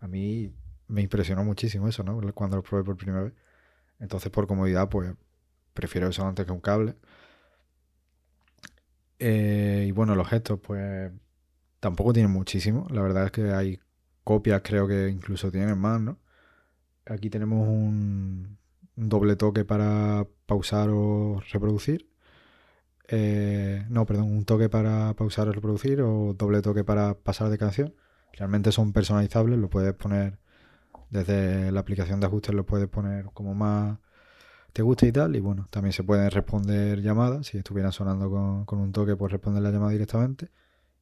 A 0.00 0.08
mí 0.08 0.52
me 0.88 1.02
impresionó 1.02 1.44
muchísimo 1.44 1.88
eso, 1.88 2.02
¿no? 2.02 2.20
Cuando 2.34 2.56
lo 2.56 2.62
probé 2.62 2.84
por 2.84 2.96
primera 2.96 3.22
vez. 3.24 3.32
Entonces, 4.00 4.30
por 4.30 4.46
comodidad, 4.46 4.88
pues 4.88 5.14
prefiero 5.74 6.08
eso 6.08 6.26
antes 6.26 6.46
que 6.46 6.52
un 6.52 6.60
cable. 6.60 6.96
Eh, 9.18 9.86
y 9.88 9.92
bueno, 9.92 10.14
los 10.14 10.28
gestos, 10.28 10.60
pues 10.60 11.12
tampoco 11.80 12.12
tienen 12.12 12.32
muchísimo. 12.32 12.86
La 12.90 13.02
verdad 13.02 13.26
es 13.26 13.32
que 13.32 13.52
hay 13.52 13.80
copias 14.24 14.62
creo 14.64 14.88
que 14.88 15.08
incluso 15.10 15.50
tienen 15.52 15.78
más, 15.78 16.00
¿no? 16.00 16.18
Aquí 17.06 17.30
tenemos 17.30 17.68
un, 17.68 18.58
doble 18.96 19.36
toque 19.36 19.64
para 19.64 20.26
pausar 20.46 20.90
o 20.90 21.40
reproducir. 21.52 22.10
Eh, 23.08 23.84
no, 23.90 24.06
perdón, 24.06 24.32
un 24.32 24.44
toque 24.44 24.68
para 24.68 25.14
pausar 25.14 25.48
o 25.48 25.52
reproducir 25.52 26.00
o 26.02 26.34
doble 26.34 26.62
toque 26.62 26.84
para 26.84 27.14
pasar 27.14 27.50
de 27.50 27.58
canción. 27.58 27.94
Realmente 28.32 28.72
son 28.72 28.92
personalizables, 28.92 29.58
lo 29.58 29.70
puedes 29.70 29.94
poner 29.94 30.38
desde 31.10 31.72
la 31.72 31.80
aplicación 31.80 32.20
de 32.20 32.26
ajustes, 32.26 32.54
lo 32.54 32.66
puedes 32.66 32.88
poner 32.88 33.26
como 33.34 33.54
más 33.54 33.98
te 34.74 34.82
gusta 34.82 35.06
y 35.08 35.12
tal. 35.12 35.36
Y 35.36 35.40
bueno, 35.40 35.68
también 35.70 35.94
se 35.94 36.04
pueden 36.04 36.30
responder 36.32 37.02
llamadas. 37.02 37.48
Si 37.48 37.58
estuvieran 37.58 37.92
sonando 37.92 38.30
con, 38.30 38.66
con 38.66 38.80
un 38.80 38.92
toque, 38.92 39.16
pues 39.16 39.32
responder 39.32 39.62
la 39.64 39.72
llamada 39.72 39.92
directamente. 39.92 40.50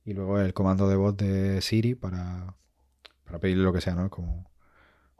Y 0.04 0.14
luego 0.14 0.40
el 0.40 0.54
comando 0.54 0.88
de 0.88 0.96
voz 0.96 1.16
de 1.16 1.60
Siri 1.62 1.94
para 1.96 2.56
para 3.24 3.40
pedirle 3.40 3.64
lo 3.64 3.72
que 3.72 3.80
sea, 3.82 3.94
¿no? 3.96 4.10
Como 4.10 4.50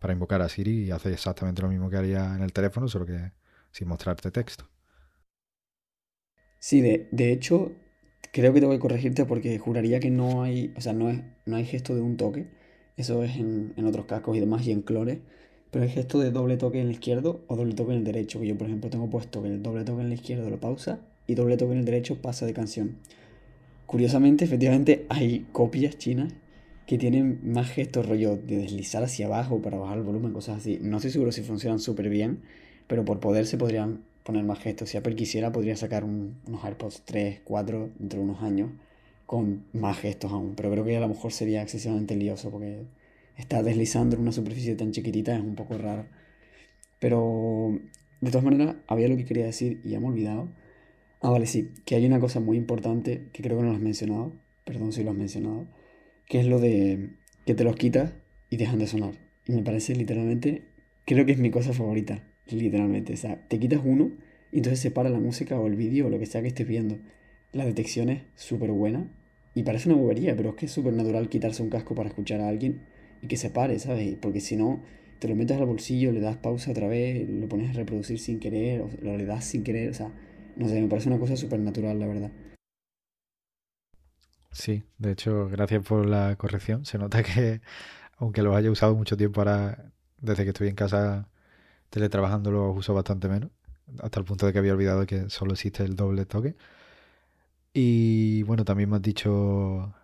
para 0.00 0.12
invocar 0.14 0.42
a 0.42 0.49
Siri 0.50 0.85
y 0.85 0.90
hace 0.92 1.12
exactamente 1.12 1.62
lo 1.62 1.68
mismo 1.68 1.90
que 1.90 1.97
haría 1.99 2.35
en 2.37 2.42
el 2.42 2.52
teléfono, 2.52 2.88
solo 2.88 3.06
que 3.06 3.32
sin 3.73 3.88
mostrarte 3.88 4.30
texto. 4.32 4.68
Sí, 6.59 6.80
de, 6.80 7.09
de 7.11 7.32
hecho, 7.32 7.73
creo 8.32 8.52
que 8.52 8.61
tengo 8.61 8.73
que 8.73 8.78
corregirte 8.78 9.25
porque 9.26 9.59
juraría 9.59 10.00
que 10.00 10.11
no 10.11 10.42
hay, 10.42 10.73
o 10.76 10.80
sea, 10.80 10.92
no, 10.92 11.11
es, 11.11 11.21
no 11.47 11.56
hay 11.56 11.64
gesto 11.66 11.94
de 11.94 12.00
un 12.02 12.16
toque. 12.16 12.47
Eso 12.97 13.23
es 13.25 13.37
en, 13.37 13.75
en 13.76 13.87
otros 13.87 14.06
cascos 14.06 14.37
y 14.37 14.40
demás 14.40 14.66
y 14.66 14.73
en 14.73 14.82
Clore. 14.82 15.23
Pero 15.73 15.85
hay 15.85 15.91
gesto 15.91 16.21
de 16.21 16.31
doble 16.31 16.59
toque 16.59 16.81
en 16.81 16.87
el 16.87 16.93
izquierdo 16.93 17.41
o 17.49 17.57
doble 17.57 17.75
toque 17.75 17.93
en 17.93 17.99
el 17.99 18.05
derecho. 18.05 18.38
Que 18.38 18.47
yo, 18.47 18.59
por 18.59 18.67
ejemplo, 18.67 18.91
tengo 18.91 19.09
puesto 19.09 19.43
que 19.43 19.49
el 19.49 19.62
doble 19.62 19.85
toque 19.85 20.02
en 20.02 20.09
el 20.09 20.12
izquierdo 20.12 20.50
lo 20.50 20.61
pausa 20.61 21.00
y 21.26 21.35
doble 21.35 21.57
toque 21.57 21.73
en 21.73 21.79
el 21.79 21.85
derecho 21.87 22.21
pasa 22.21 22.45
de 22.45 22.52
canción. 22.52 22.99
Curiosamente, 23.87 24.45
efectivamente, 24.45 25.07
hay 25.09 25.47
copias 25.50 25.97
chinas 25.97 26.35
que 26.87 26.99
tienen 26.99 27.41
más 27.43 27.71
gestos 27.71 28.07
rollo 28.07 28.37
de 28.37 28.59
deslizar 28.59 29.02
hacia 29.02 29.25
abajo 29.25 29.62
para 29.62 29.79
bajar 29.79 29.97
el 29.97 30.05
volumen, 30.05 30.35
cosas 30.35 30.59
así. 30.59 30.79
No 30.83 30.99
estoy 30.99 31.11
seguro 31.11 31.33
si 31.33 31.41
funcionan 31.41 31.79
súper 31.79 32.11
bien, 32.11 32.43
pero 32.87 33.07
por 33.07 33.19
poder 33.19 33.47
se 33.47 33.57
podrían 33.57 34.02
poner 34.25 34.45
más 34.45 34.59
gestos. 34.59 34.91
Si 34.91 34.99
Apple 34.99 35.14
quisiera, 35.14 35.52
podría 35.52 35.76
sacar 35.76 36.05
unos 36.05 36.62
AirPods 36.62 37.02
3, 37.07 37.41
4 37.45 37.88
dentro 37.99 38.19
de 38.19 38.25
unos 38.26 38.43
años 38.43 38.71
con 39.25 39.64
más 39.73 39.99
gestos 39.99 40.33
aún. 40.33 40.52
Pero 40.55 40.71
creo 40.71 40.85
que 40.85 40.99
a 40.99 41.00
lo 41.00 41.09
mejor 41.09 41.33
sería 41.33 41.62
excesivamente 41.62 42.14
lioso 42.14 42.50
porque 42.50 42.83
estar 43.42 43.62
deslizando 43.64 44.16
en 44.16 44.22
una 44.22 44.32
superficie 44.32 44.75
tan 44.75 44.92
chiquitita 44.92 45.34
es 45.37 45.42
un 45.42 45.54
poco 45.54 45.78
raro. 45.78 46.06
Pero 46.99 47.78
de 48.20 48.30
todas 48.30 48.44
maneras, 48.44 48.76
había 48.87 49.08
lo 49.08 49.16
que 49.16 49.25
quería 49.25 49.46
decir 49.46 49.80
y 49.84 49.90
ya 49.90 50.00
me 50.00 50.06
he 50.06 50.08
olvidado. 50.11 50.49
Ah, 51.20 51.30
vale, 51.30 51.46
sí, 51.46 51.70
que 51.84 51.94
hay 51.94 52.06
una 52.06 52.20
cosa 52.20 52.40
muy 52.40 52.56
importante 52.56 53.28
que 53.32 53.42
creo 53.42 53.58
que 53.58 53.64
no 53.64 53.70
lo 53.70 53.76
has 53.76 53.82
mencionado. 53.82 54.32
Perdón 54.64 54.92
si 54.92 55.04
lo 55.04 55.11
has 55.11 55.16
mencionado 55.16 55.66
que 56.32 56.40
es 56.40 56.46
lo 56.46 56.61
de 56.61 57.11
que 57.44 57.54
te 57.54 57.62
los 57.62 57.76
quitas 57.76 58.14
y 58.49 58.56
dejan 58.56 58.78
de 58.78 58.87
sonar. 58.87 59.12
Y 59.46 59.52
me 59.52 59.62
parece 59.62 59.94
literalmente, 59.94 60.62
creo 61.04 61.26
que 61.26 61.32
es 61.32 61.38
mi 61.38 61.50
cosa 61.50 61.75
favorita, 61.75 62.22
literalmente. 62.50 63.12
O 63.12 63.16
sea, 63.18 63.46
te 63.49 63.58
quitas 63.58 63.82
uno 63.84 64.11
y 64.50 64.56
entonces 64.56 64.80
se 64.80 64.90
para 64.90 65.11
la 65.11 65.18
música 65.18 65.61
o 65.61 65.66
el 65.66 65.76
vídeo 65.76 66.06
o 66.06 66.08
lo 66.08 66.18
que 66.18 66.25
sea 66.25 66.40
que 66.40 66.49
estés 66.49 66.66
viendo. 66.66 66.99
La 67.52 67.66
detección 67.66 68.08
es 68.08 68.22
súper 68.34 68.70
buena 68.70 69.11
y 69.54 69.64
parece 69.64 69.90
una 69.90 70.00
bobería, 70.00 70.34
pero 70.34 70.50
es 70.50 70.54
que 70.56 70.66
es 70.66 70.72
súper 70.72 70.94
natural 70.94 71.28
quitarse 71.28 71.62
un 71.62 71.68
casco 71.68 71.94
para 71.94 72.08
escuchar 72.08 72.40
a 72.40 72.49
alguien 72.49 72.80
y 73.23 73.29
que 73.29 73.37
se 73.37 73.50
pare, 73.50 73.79
¿sabes? 73.79 74.17
Porque 74.21 74.41
si 74.41 74.57
no, 74.57 74.83
te 75.21 75.29
lo 75.29 75.37
metes 75.37 75.57
al 75.57 75.67
bolsillo, 75.67 76.12
le 76.12 76.21
das 76.21 76.37
pausa 76.37 76.73
otra 76.73 76.88
vez, 76.88 77.29
lo 77.29 77.49
pones 77.49 77.71
a 77.71 77.73
reproducir 77.75 78.19
sin 78.19 78.41
querer, 78.41 78.83
o 78.83 78.91
lo 79.00 79.17
le 79.17 79.25
das 79.25 79.45
sin 79.45 79.62
querer, 79.62 79.91
o 79.91 79.95
sea, 79.95 80.12
no 80.57 80.69
sé, 80.69 80.81
me 80.81 80.88
parece 80.88 81.09
una 81.09 81.19
cosa 81.19 81.37
súper 81.37 81.61
natural, 81.61 81.99
la 82.00 82.07
verdad. 82.07 82.33
Sí, 84.50 84.83
de 84.99 85.12
hecho, 85.12 85.49
gracias 85.49 85.83
por 85.85 86.07
la 86.07 86.37
corrección. 86.37 86.85
Se 86.85 86.99
nota 86.99 87.23
que, 87.23 87.61
aunque 88.19 88.43
los 88.43 88.55
haya 88.55 88.71
usado 88.71 88.95
mucho 88.95 89.17
tiempo 89.17 89.41
ahora, 89.41 89.93
desde 90.21 90.45
que 90.45 90.50
estoy 90.50 90.69
en 90.69 90.75
casa 90.75 91.29
teletrabajando, 91.91 92.50
los 92.50 92.76
uso 92.76 92.95
bastante 92.95 93.29
menos. 93.29 93.50
Hasta 94.00 94.21
el 94.21 94.26
punto 94.26 94.47
de 94.47 94.52
que 94.52 94.59
había 94.59 94.73
olvidado 94.75 95.07
que 95.07 95.31
solo 95.31 95.52
existe 95.52 95.85
el 95.85 95.97
doble 95.97 96.26
toque. 96.26 96.57
Y 97.75 98.43
bueno, 98.45 98.64
también 98.64 98.91
me 98.91 98.97
has 98.97 99.02
dicho 99.02 99.95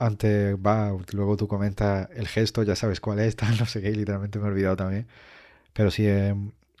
antes, 0.00 0.56
va, 0.56 0.92
luego 1.12 1.36
tú 1.36 1.48
comentas 1.48 2.08
el 2.14 2.28
gesto, 2.28 2.64
ya 2.64 2.76
sabes 2.76 3.00
cuál 3.00 3.20
es, 3.20 3.36
tal, 3.38 3.58
no 3.58 3.66
sé 3.66 3.82
qué, 3.82 3.92
literalmente 3.92 4.38
me 4.40 4.46
he 4.46 4.50
olvidado 4.50 4.76
también. 4.76 5.08
Pero 5.74 5.90
sí 5.92 6.06
es 6.06 6.34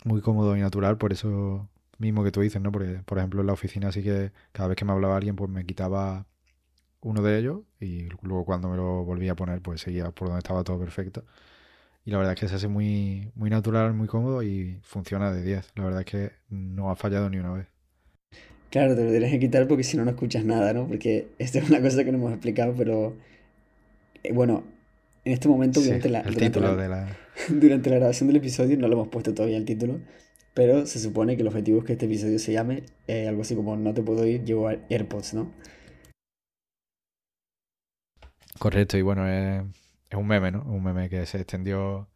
muy 0.04 0.20
cómodo 0.22 0.56
y 0.56 0.60
natural, 0.60 0.98
por 0.98 1.12
eso 1.12 1.68
mismo 1.98 2.24
que 2.24 2.32
tú 2.32 2.40
dices, 2.42 2.62
¿no? 2.62 2.72
Porque, 2.72 3.02
por 3.04 3.18
ejemplo, 3.18 3.40
en 3.42 3.48
la 3.48 3.54
oficina 3.54 3.92
sí 3.92 4.02
que 4.02 4.32
cada 4.52 4.68
vez 4.70 4.76
que 4.76 4.84
me 4.86 4.92
hablaba 4.92 5.16
alguien, 5.16 5.36
pues 5.36 5.50
me 5.50 5.66
quitaba 5.66 6.26
uno 7.02 7.22
de 7.22 7.38
ellos 7.38 7.60
y 7.80 8.08
luego 8.22 8.44
cuando 8.44 8.68
me 8.70 8.76
lo 8.76 9.04
volví 9.04 9.28
a 9.28 9.36
poner 9.36 9.62
pues 9.62 9.80
seguía 9.82 10.10
por 10.12 10.28
donde 10.28 10.40
estaba 10.40 10.64
todo 10.64 10.78
perfecto. 10.80 11.24
Y 12.04 12.12
la 12.12 12.18
verdad 12.18 12.34
es 12.34 12.40
que 12.40 12.48
se 12.48 12.56
hace 12.56 12.68
muy, 12.68 13.32
muy 13.36 13.50
natural, 13.50 13.94
muy 13.94 14.08
cómodo 14.08 14.42
y 14.44 14.80
funciona 14.84 15.32
de 15.32 15.42
10. 15.42 15.72
La 15.76 15.84
verdad 15.84 16.00
es 16.02 16.06
que 16.06 16.32
no 16.50 16.90
ha 16.92 16.96
fallado 16.96 17.30
ni 17.30 17.38
una 17.38 17.52
vez. 17.54 17.68
Claro, 18.70 18.94
te 18.94 19.04
lo 19.04 19.10
tienes 19.10 19.32
que 19.32 19.40
quitar 19.40 19.66
porque 19.66 19.82
si 19.82 19.96
no, 19.96 20.04
no 20.04 20.12
escuchas 20.12 20.44
nada, 20.44 20.72
¿no? 20.72 20.86
Porque 20.86 21.26
esto 21.38 21.58
es 21.58 21.68
una 21.68 21.80
cosa 21.80 22.04
que 22.04 22.12
no 22.12 22.18
hemos 22.18 22.32
explicado, 22.32 22.72
pero 22.76 23.16
eh, 24.22 24.32
bueno, 24.32 24.62
en 25.24 25.32
este 25.32 25.48
momento 25.48 25.80
durante, 25.80 26.08
la, 26.08 26.22
durante, 26.22 26.60
la, 26.60 27.18
durante 27.48 27.90
la 27.90 27.96
grabación 27.96 28.28
del 28.28 28.36
episodio 28.36 28.78
no 28.78 28.86
lo 28.86 28.94
hemos 28.94 29.08
puesto 29.08 29.34
todavía 29.34 29.56
el 29.56 29.64
título, 29.64 29.98
pero 30.54 30.86
se 30.86 31.00
supone 31.00 31.36
que 31.36 31.42
el 31.42 31.48
objetivo 31.48 31.80
es 31.80 31.84
que 31.84 31.92
este 31.94 32.06
episodio 32.06 32.38
se 32.38 32.52
llame 32.52 32.84
eh, 33.08 33.26
algo 33.28 33.42
así 33.42 33.54
como 33.54 33.76
No 33.76 33.92
te 33.92 34.02
puedo 34.02 34.26
ir, 34.26 34.44
llevo 34.44 34.68
AirPods, 34.68 35.34
¿no? 35.34 35.50
Correcto, 38.58 38.98
y 38.98 39.02
bueno, 39.02 39.26
es, 39.26 39.62
un 40.14 40.26
meme, 40.26 40.52
¿no? 40.52 40.62
Un 40.64 40.82
meme 40.84 41.08
que 41.08 41.24
se 41.26 41.38
extendió 41.38 42.08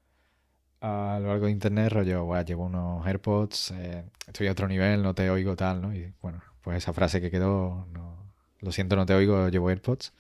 a 0.84 1.18
lo 1.18 1.28
largo 1.28 1.46
de 1.46 1.52
internet, 1.52 1.90
rollo, 1.92 2.24
bueno, 2.24 2.44
llevo 2.44 2.64
unos 2.66 3.06
AirPods, 3.06 3.70
eh, 3.72 4.04
estoy 4.26 4.48
a 4.48 4.52
otro 4.52 4.68
nivel, 4.68 5.02
no 5.02 5.14
te 5.14 5.30
oigo 5.30 5.56
tal, 5.56 5.80
¿no? 5.80 5.94
Y 5.94 6.12
bueno, 6.20 6.42
pues 6.60 6.76
esa 6.76 6.92
frase 6.92 7.22
que 7.22 7.30
quedó, 7.30 7.86
no, 7.92 8.18
lo 8.60 8.70
siento, 8.70 8.94
no 8.94 9.06
te 9.06 9.14
oigo, 9.14 9.48
llevo 9.48 9.70
AirPods. 9.70 10.12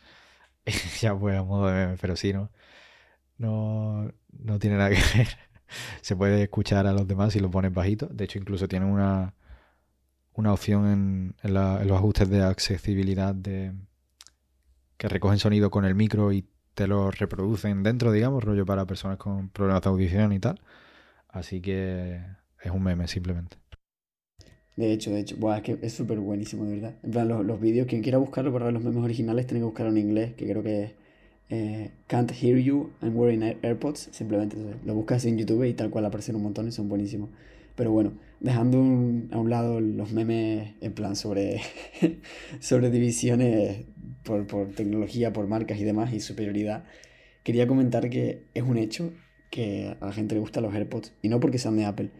ya 1.00 1.14
pues 1.18 1.38
a 1.38 1.42
modo 1.44 1.66
de 1.66 1.74
meme, 1.74 1.98
pero 2.00 2.16
sí, 2.16 2.32
¿no? 2.32 2.50
No, 3.38 4.10
no 4.32 4.58
tiene 4.58 4.78
nada 4.78 4.90
que 4.90 4.96
ver. 5.18 5.28
Se 6.02 6.16
puede 6.16 6.42
escuchar 6.44 6.86
a 6.86 6.92
los 6.92 7.06
demás 7.08 7.34
si 7.34 7.40
lo 7.40 7.50
pones 7.50 7.72
bajito. 7.74 8.06
De 8.06 8.24
hecho, 8.24 8.38
incluso 8.38 8.68
tiene 8.68 8.86
una, 8.86 9.34
una 10.34 10.52
opción 10.52 10.86
en, 10.86 11.36
en 11.42 11.54
los 11.54 11.98
ajustes 11.98 12.30
de 12.30 12.42
accesibilidad 12.42 13.34
de, 13.34 13.74
que 14.96 15.08
recogen 15.08 15.38
sonido 15.38 15.70
con 15.70 15.84
el 15.84 15.94
micro 15.94 16.32
y 16.32 16.46
te 16.74 16.86
lo 16.86 17.10
reproducen 17.10 17.82
dentro, 17.82 18.12
digamos, 18.12 18.44
rollo 18.44 18.66
para 18.66 18.86
personas 18.86 19.18
con 19.18 19.48
problemas 19.48 19.82
de 19.82 19.90
audición 19.90 20.32
y 20.32 20.40
tal. 20.40 20.60
Así 21.28 21.60
que 21.60 22.20
es 22.62 22.70
un 22.70 22.82
meme 22.82 23.08
simplemente. 23.08 23.56
De 24.76 24.92
hecho, 24.92 25.10
de 25.10 25.20
hecho, 25.20 25.54
es 25.54 25.62
que 25.62 25.78
es 25.82 25.92
súper 25.92 26.18
buenísimo, 26.18 26.64
de 26.64 26.74
verdad. 26.74 26.94
En 27.02 27.10
plan, 27.12 27.28
los, 27.28 27.60
vídeos, 27.60 27.86
quien 27.86 28.02
quiera 28.02 28.18
buscarlo 28.18 28.52
para 28.52 28.64
ver 28.66 28.74
los 28.74 28.82
memes 28.82 29.04
originales, 29.04 29.46
tiene 29.46 29.60
que 29.60 29.64
buscarlo 29.64 29.92
en 29.92 29.98
inglés, 29.98 30.34
que 30.34 30.48
creo 30.48 30.62
que 30.64 30.82
es 30.84 30.92
eh, 31.50 31.90
Can't 32.08 32.32
Hear 32.32 32.58
You, 32.58 32.90
I'm 33.02 33.16
Wearing 33.16 33.42
AirPods. 33.62 34.08
Simplemente 34.12 34.56
lo 34.84 34.94
buscas 34.94 35.24
en 35.26 35.38
YouTube 35.38 35.64
y 35.64 35.74
tal 35.74 35.90
cual 35.90 36.06
aparecen 36.06 36.34
un 36.34 36.42
montón 36.42 36.66
y 36.66 36.72
son 36.72 36.88
buenísimos. 36.88 37.30
Pero 37.76 37.92
bueno, 37.92 38.12
dejando 38.40 38.78
a 38.78 39.38
un 39.38 39.50
lado 39.50 39.80
los 39.80 40.12
memes 40.12 40.74
en 40.80 40.92
plan 40.92 41.16
sobre, 41.16 41.60
sobre 42.60 42.90
divisiones 42.90 43.86
por, 44.24 44.46
por, 44.46 44.72
tecnología, 44.72 45.32
por 45.32 45.46
marcas 45.46 45.78
y 45.78 45.84
demás 45.84 46.12
y 46.12 46.20
superioridad, 46.20 46.84
quería 47.42 47.66
comentar 47.66 48.10
que 48.10 48.42
es 48.54 48.62
un 48.62 48.78
hecho 48.78 49.12
que 49.50 49.96
a 50.00 50.06
la 50.06 50.12
gente 50.12 50.34
le 50.34 50.40
gustan 50.40 50.64
los 50.64 50.74
AirPods. 50.74 51.12
Y 51.22 51.28
no 51.28 51.40
porque 51.40 51.58
sean 51.58 51.76
de 51.76 51.84
Apple, 51.84 52.10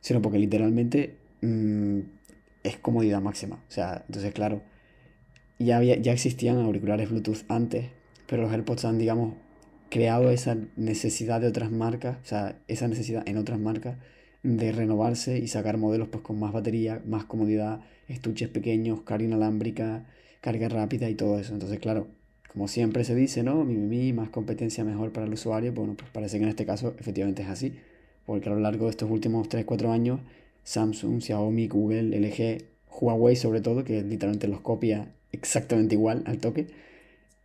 sino 0.00 0.22
porque 0.22 0.38
literalmente 0.38 1.16
mm, 1.42 2.00
es 2.64 2.76
comodidad 2.78 3.20
máxima. 3.20 3.56
O 3.56 3.70
sea, 3.70 4.04
entonces 4.06 4.32
claro, 4.32 4.62
ya, 5.58 5.76
había, 5.76 5.96
ya 5.96 6.12
existían 6.12 6.58
auriculares 6.58 7.10
Bluetooth 7.10 7.44
antes, 7.48 7.86
pero 8.26 8.42
los 8.42 8.52
AirPods 8.52 8.84
han, 8.84 8.98
digamos, 8.98 9.34
creado 9.90 10.30
esa 10.30 10.56
necesidad 10.76 11.40
de 11.40 11.48
otras 11.48 11.70
marcas, 11.70 12.18
o 12.22 12.26
sea, 12.26 12.58
esa 12.68 12.88
necesidad 12.88 13.26
en 13.26 13.36
otras 13.38 13.58
marcas 13.58 13.96
de 14.42 14.72
renovarse 14.72 15.38
y 15.38 15.48
sacar 15.48 15.78
modelos 15.78 16.08
pues 16.08 16.22
con 16.22 16.38
más 16.38 16.52
batería, 16.52 17.02
más 17.06 17.24
comodidad, 17.24 17.80
estuches 18.06 18.48
pequeños, 18.48 19.02
carga 19.02 19.24
inalámbrica, 19.24 20.06
carga 20.40 20.68
rápida 20.68 21.08
y 21.10 21.14
todo 21.14 21.38
eso. 21.38 21.52
Entonces, 21.52 21.78
claro, 21.78 22.08
como 22.52 22.68
siempre 22.68 23.04
se 23.04 23.14
dice, 23.14 23.42
¿no? 23.42 23.64
Mi, 23.64 23.76
mi, 23.76 24.12
más 24.12 24.30
competencia 24.30 24.84
mejor 24.84 25.12
para 25.12 25.26
el 25.26 25.32
usuario. 25.32 25.72
Bueno, 25.72 25.94
pues 25.96 26.10
parece 26.10 26.38
que 26.38 26.44
en 26.44 26.50
este 26.50 26.66
caso 26.66 26.94
efectivamente 26.98 27.42
es 27.42 27.48
así. 27.48 27.74
Porque 28.26 28.48
a 28.48 28.52
lo 28.52 28.60
largo 28.60 28.86
de 28.86 28.90
estos 28.90 29.10
últimos 29.10 29.48
3-4 29.48 29.90
años, 29.90 30.20
Samsung, 30.64 31.20
Xiaomi, 31.20 31.68
Google, 31.68 32.18
LG, 32.18 32.64
Huawei 33.00 33.36
sobre 33.36 33.60
todo, 33.60 33.84
que 33.84 34.02
literalmente 34.02 34.48
los 34.48 34.60
copia 34.60 35.08
exactamente 35.32 35.94
igual 35.94 36.22
al 36.26 36.38
toque, 36.38 36.66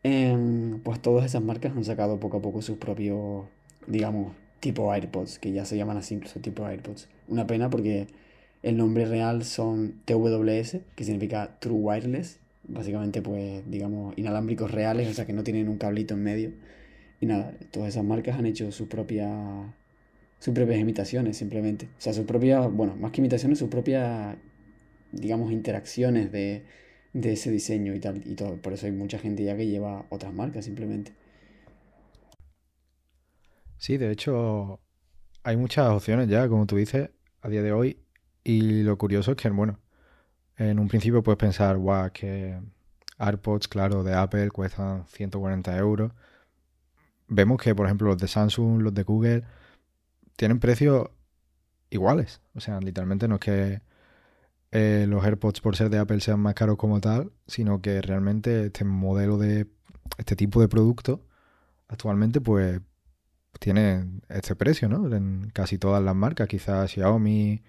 em, 0.03 0.79
pues 0.81 1.01
todas 1.01 1.25
esas 1.25 1.41
marcas 1.41 1.75
han 1.75 1.85
sacado 1.85 2.19
poco 2.19 2.37
a 2.37 2.41
poco 2.41 2.61
sus 2.61 2.77
propios, 2.77 3.45
digamos, 3.87 4.33
tipo 4.59 4.93
AirPods, 4.93 5.39
que 5.39 5.51
ya 5.51 5.65
se 5.65 5.77
llaman 5.77 5.97
así 5.97 6.15
incluso 6.15 6.39
tipo 6.39 6.65
AirPods. 6.65 7.07
Una 7.27 7.47
pena 7.47 7.69
porque 7.69 8.07
el 8.61 8.77
nombre 8.77 9.05
real 9.05 9.43
son 9.43 10.01
TWS, 10.05 10.79
que 10.95 11.03
significa 11.03 11.57
True 11.59 11.77
Wireless, 11.77 12.39
básicamente 12.63 13.21
pues 13.21 13.63
digamos 13.69 14.17
inalámbricos 14.17 14.71
reales, 14.71 15.09
o 15.09 15.13
sea 15.13 15.25
que 15.25 15.33
no 15.33 15.43
tienen 15.43 15.69
un 15.69 15.77
cablito 15.77 16.13
en 16.13 16.23
medio. 16.23 16.51
Y 17.19 17.25
nada, 17.25 17.53
todas 17.71 17.89
esas 17.89 18.03
marcas 18.03 18.37
han 18.37 18.45
hecho 18.45 18.71
su 18.71 18.87
propia 18.89 19.73
sus 20.43 20.53
propias 20.53 20.77
imitaciones 20.79 21.37
simplemente. 21.37 21.85
O 21.97 22.01
sea, 22.01 22.11
sus 22.11 22.25
propias, 22.25 22.69
bueno, 22.69 22.97
más 22.97 23.11
que 23.11 23.21
imitaciones, 23.21 23.59
sus 23.59 23.69
propias, 23.69 24.35
digamos, 25.13 25.53
interacciones 25.53 26.33
de, 26.33 26.65
de 27.13 27.31
ese 27.33 27.49
diseño 27.49 27.95
y 27.95 27.99
tal 28.01 28.21
y 28.25 28.35
todo. 28.35 28.57
Por 28.57 28.73
eso 28.73 28.85
hay 28.85 28.91
mucha 28.91 29.17
gente 29.19 29.45
ya 29.45 29.55
que 29.55 29.67
lleva 29.67 30.05
otras 30.09 30.33
marcas 30.33 30.65
simplemente. 30.65 31.13
Sí, 33.77 33.95
de 33.97 34.11
hecho, 34.11 34.81
hay 35.43 35.55
muchas 35.55 35.89
opciones 35.91 36.27
ya, 36.27 36.49
como 36.49 36.65
tú 36.65 36.75
dices, 36.75 37.09
a 37.41 37.47
día 37.47 37.61
de 37.61 37.71
hoy. 37.71 37.99
Y 38.43 38.83
lo 38.83 38.97
curioso 38.97 39.31
es 39.31 39.37
que, 39.37 39.49
bueno, 39.49 39.79
en 40.57 40.79
un 40.79 40.87
principio 40.87 41.23
puedes 41.23 41.37
pensar, 41.39 41.77
guau, 41.77 42.11
que 42.11 42.59
AirPods, 43.17 43.67
claro, 43.67 44.03
de 44.03 44.13
Apple 44.13 44.51
cuestan 44.51 45.05
140 45.07 45.77
euros. 45.77 46.11
Vemos 47.27 47.61
que, 47.61 47.73
por 47.75 47.85
ejemplo, 47.85 48.07
los 48.07 48.17
de 48.17 48.27
Samsung, 48.27 48.81
los 48.81 48.93
de 48.93 49.03
Google, 49.03 49.43
tienen 50.35 50.59
precios 50.59 51.09
iguales. 51.89 52.41
O 52.55 52.59
sea, 52.59 52.79
literalmente 52.79 53.27
no 53.27 53.35
es 53.35 53.41
que 53.41 53.81
eh, 54.71 55.05
los 55.07 55.23
AirPods 55.23 55.61
por 55.61 55.75
ser 55.75 55.89
de 55.89 55.99
Apple 55.99 56.19
sean 56.19 56.39
más 56.39 56.55
caros 56.55 56.77
como 56.77 56.99
tal, 56.99 57.31
sino 57.47 57.81
que 57.81 58.01
realmente 58.01 58.65
este 58.67 58.85
modelo 58.85 59.37
de 59.37 59.67
este 60.17 60.35
tipo 60.35 60.61
de 60.61 60.67
producto 60.67 61.25
actualmente 61.87 62.41
pues 62.41 62.81
tiene 63.59 64.05
este 64.29 64.55
precio, 64.55 64.89
¿no? 64.89 65.15
En 65.15 65.49
casi 65.53 65.77
todas 65.77 66.03
las 66.03 66.15
marcas, 66.15 66.47
quizás 66.47 66.91
Xiaomi 66.91 67.63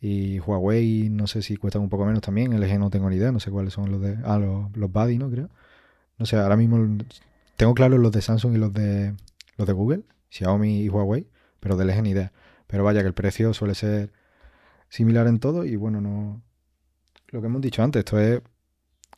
y 0.00 0.38
Huawei, 0.40 1.08
no 1.10 1.26
sé 1.26 1.42
si 1.42 1.56
cuestan 1.56 1.82
un 1.82 1.88
poco 1.88 2.04
menos 2.04 2.20
también, 2.20 2.58
LG 2.58 2.78
no 2.78 2.90
tengo 2.90 3.08
ni 3.10 3.16
idea, 3.16 3.32
no 3.32 3.40
sé 3.40 3.50
cuáles 3.50 3.72
son 3.72 3.90
los 3.90 4.00
de... 4.00 4.18
Ah, 4.24 4.38
los, 4.38 4.76
los 4.76 4.92
Buddy, 4.92 5.18
¿no? 5.18 5.30
Creo. 5.30 5.48
No 6.18 6.26
sé, 6.26 6.36
ahora 6.36 6.56
mismo 6.56 7.04
tengo 7.56 7.74
claro 7.74 7.98
los 7.98 8.12
de 8.12 8.22
Samsung 8.22 8.54
y 8.54 8.58
los 8.58 8.72
de 8.72 9.14
los 9.56 9.66
de 9.66 9.72
Google, 9.72 10.02
Xiaomi 10.30 10.82
y 10.82 10.88
Huawei, 10.88 11.28
pero 11.60 11.76
de 11.76 11.84
LG 11.86 12.02
ni 12.02 12.10
idea. 12.10 12.32
Pero 12.66 12.84
vaya 12.84 13.00
que 13.00 13.06
el 13.06 13.14
precio 13.14 13.54
suele 13.54 13.74
ser 13.74 14.12
similar 14.88 15.26
en 15.26 15.40
todo 15.40 15.64
y 15.64 15.76
bueno, 15.76 16.00
no... 16.00 16.42
Lo 17.28 17.40
que 17.40 17.46
hemos 17.46 17.62
dicho 17.62 17.82
antes, 17.82 18.00
esto 18.00 18.18
es... 18.18 18.42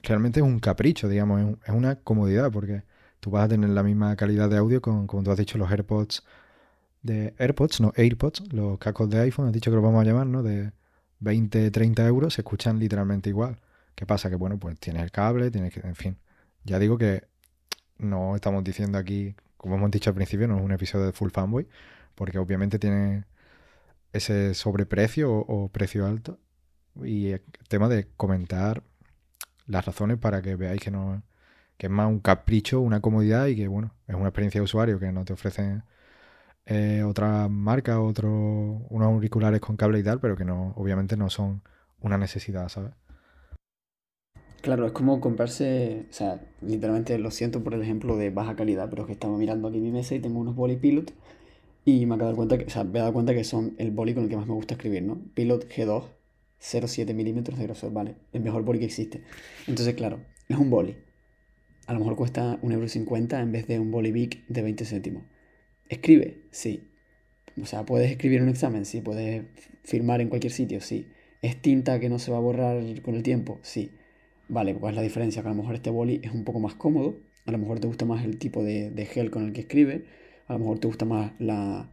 Realmente 0.03 0.41
es 0.41 0.47
un 0.47 0.61
capricho, 0.61 1.09
digamos, 1.09 1.57
es 1.65 1.75
una 1.75 1.97
comodidad 1.97 2.53
porque 2.53 2.85
tú 3.21 3.31
vas 3.31 3.45
a 3.45 3.49
tener 3.49 3.71
la 3.71 3.83
misma 3.83 4.15
calidad 4.15 4.49
de 4.49 4.57
audio 4.57 4.81
con, 4.81 5.09
como 5.09 5.25
tú 5.25 5.33
has 5.33 5.39
dicho, 5.39 5.59
los 5.59 5.71
AirPods 5.71 6.25
de 7.09 7.35
AirPods, 7.39 7.81
no 7.81 7.93
AirPods, 7.97 8.53
los 8.53 8.79
cascos 8.79 9.09
de 9.11 9.21
iPhone, 9.21 9.47
has 9.47 9.53
dicho 9.53 9.71
que 9.71 9.77
los 9.77 9.85
vamos 9.85 10.03
a 10.03 10.05
llamar, 10.05 10.27
¿no? 10.27 10.43
De 10.43 10.73
20, 11.21 11.71
30 11.71 12.07
euros, 12.07 12.35
se 12.35 12.43
escuchan 12.43 12.79
literalmente 12.79 13.31
igual. 13.31 13.59
¿Qué 13.95 14.07
pasa? 14.07 14.31
Que 14.31 14.37
bueno, 14.37 14.59
pues 14.59 14.79
tienes 14.79 15.03
el 15.03 15.11
cable, 15.11 15.51
tienes 15.51 15.73
que, 15.73 15.81
en 15.81 15.97
fin. 15.97 16.19
Ya 16.65 16.79
digo 16.79 16.99
que 16.99 17.25
no 17.99 18.37
estamos 18.37 18.63
diciendo 18.65 18.99
aquí, 18.99 19.35
como 19.57 19.77
hemos 19.77 19.91
dicho 19.91 20.11
al 20.11 20.17
principio, 20.17 20.47
no 20.49 20.59
es 20.59 20.65
un 20.65 20.73
episodio 20.73 21.07
de 21.07 21.13
Full 21.13 21.31
Fanboy, 21.31 21.69
porque 22.15 22.39
obviamente 22.39 22.79
tiene 22.79 23.25
ese 24.13 24.55
sobreprecio 24.55 25.33
o, 25.33 25.69
precio 25.69 26.07
alto. 26.07 26.39
Y 27.05 27.29
el 27.29 27.43
tema 27.69 27.89
de 27.89 28.09
comentar 28.17 28.83
las 29.67 29.87
razones 29.87 30.19
para 30.19 30.43
que 30.43 30.57
veáis 30.57 30.81
que 30.83 30.91
no 30.91 31.23
que 31.79 31.87
es 31.87 31.93
más 31.93 32.09
un 32.09 32.21
capricho, 32.21 32.81
una 32.81 33.01
comodidad 33.01 33.47
y 33.47 33.57
que, 33.57 33.69
bueno, 33.69 33.95
es 34.09 34.17
una 34.17 34.29
experiencia 34.29 34.61
de 34.61 34.65
usuario 34.65 34.99
que 34.99 35.13
no 35.13 35.25
te 35.25 35.33
ofrecen 35.33 35.85
eh, 36.69 37.03
otra 37.03 37.49
marca, 37.49 38.01
otro, 38.01 38.31
unos 38.31 39.09
auriculares 39.09 39.61
con 39.61 39.77
cable 39.77 40.01
y 40.01 40.03
tal, 40.03 40.21
pero 40.21 40.37
que 40.37 40.45
no, 40.45 40.73
obviamente 40.77 41.17
no 41.17 41.31
son 41.31 41.63
una 42.01 42.19
necesidad, 42.19 42.69
¿sabes? 42.69 42.93
Claro, 44.61 44.87
es 44.87 44.93
como 44.93 45.21
comprarse, 45.21 46.07
o 46.11 46.13
sea, 46.13 46.41
literalmente 46.61 47.19
lo 47.19 47.31
siento 47.31 47.63
por 47.63 47.75
el 47.75 47.83
ejemplo 47.83 48.17
de 48.17 48.31
baja 48.31 48.57
calidad, 48.57 48.91
pero 48.91 49.03
es 49.03 49.07
que 49.07 49.13
estaba 49.13 49.37
mirando 49.39 49.69
aquí 49.69 49.81
mi 49.81 49.93
mesa 49.93 50.15
y 50.15 50.21
tengo 50.21 50.41
unos 50.41 50.57
boli 50.57 50.77
Pilot 50.77 51.13
y 51.85 52.07
me 52.07 52.17
he 52.17 52.19
dado 52.19 52.37
cuenta 52.37 52.59
que, 52.59 52.65
o 52.65 52.71
sea, 52.71 52.85
me 52.85 52.99
he 52.99 53.01
dado 53.01 53.13
cuenta 53.13 53.35
que 53.35 53.45
son 53.45 53.75
el 53.79 53.91
boli 53.93 54.15
con 54.15 54.25
el 54.25 54.29
que 54.29 54.37
más 54.37 54.47
me 54.47 54.55
gusta 54.55 54.75
escribir, 54.75 55.03
¿no? 55.05 55.21
Pilot 55.35 55.69
G2, 55.69 56.05
0,7 56.61 57.15
milímetros 57.15 57.59
de 57.59 57.65
grosor, 57.65 57.93
¿vale? 57.93 58.17
El 58.33 58.43
mejor 58.43 58.63
boli 58.63 58.81
que 58.81 58.87
existe. 58.87 59.23
Entonces, 59.69 59.95
claro, 59.95 60.21
es 60.49 60.59
un 60.59 60.71
boli 60.71 60.97
a 61.89 61.95
lo 61.95 62.01
mejor 62.01 62.17
cuesta 62.17 62.61
1,50€ 62.61 63.41
en 63.41 63.51
vez 63.51 63.67
de 63.67 63.81
un 63.81 63.91
bolivic 63.91 64.47
de 64.47 64.63
20 64.63 64.85
céntimos. 64.85 65.23
¿Escribe? 65.89 66.43
Sí. 66.51 66.83
O 67.61 67.67
sea, 67.67 67.85
¿puedes 67.85 68.11
escribir 68.11 68.43
un 68.43 68.49
examen? 68.49 68.85
Sí. 68.85 69.01
¿Puedes 69.01 69.45
firmar 69.83 70.21
en 70.21 70.29
cualquier 70.29 70.53
sitio? 70.53 70.81
Sí. 70.81 71.09
¿Es 71.43 71.61
tinta 71.61 72.01
que 72.01 72.09
no 72.09 72.19
se 72.19 72.31
va 72.31 72.39
a 72.39 72.41
borrar 72.41 72.83
con 73.03 73.15
el 73.15 73.23
tiempo? 73.23 73.59
Sí. 73.63 73.91
Vale, 74.49 74.75
¿cuál 74.75 74.95
es 74.95 74.97
la 74.97 75.03
diferencia? 75.03 75.43
Que 75.43 75.49
a 75.49 75.51
lo 75.51 75.57
mejor 75.57 75.75
este 75.75 75.91
boli 75.91 76.21
es 76.23 76.33
un 76.33 76.45
poco 76.45 76.59
más 76.59 76.75
cómodo, 76.75 77.17
a 77.45 77.53
lo 77.53 77.59
mejor 77.59 77.81
te 77.81 77.87
gusta 77.87 78.07
más 78.07 78.25
el 78.25 78.39
tipo 78.39 78.65
de, 78.65 79.07
gel 79.11 79.31
con 79.31 79.45
el 79.45 79.53
que 79.53 79.61
escribe, 79.61 80.07
a 80.47 80.55
lo 80.55 80.61
mejor 80.61 80.79
te 80.79 80.87
gusta 80.87 81.05
más 81.05 81.33
la, 81.39 81.91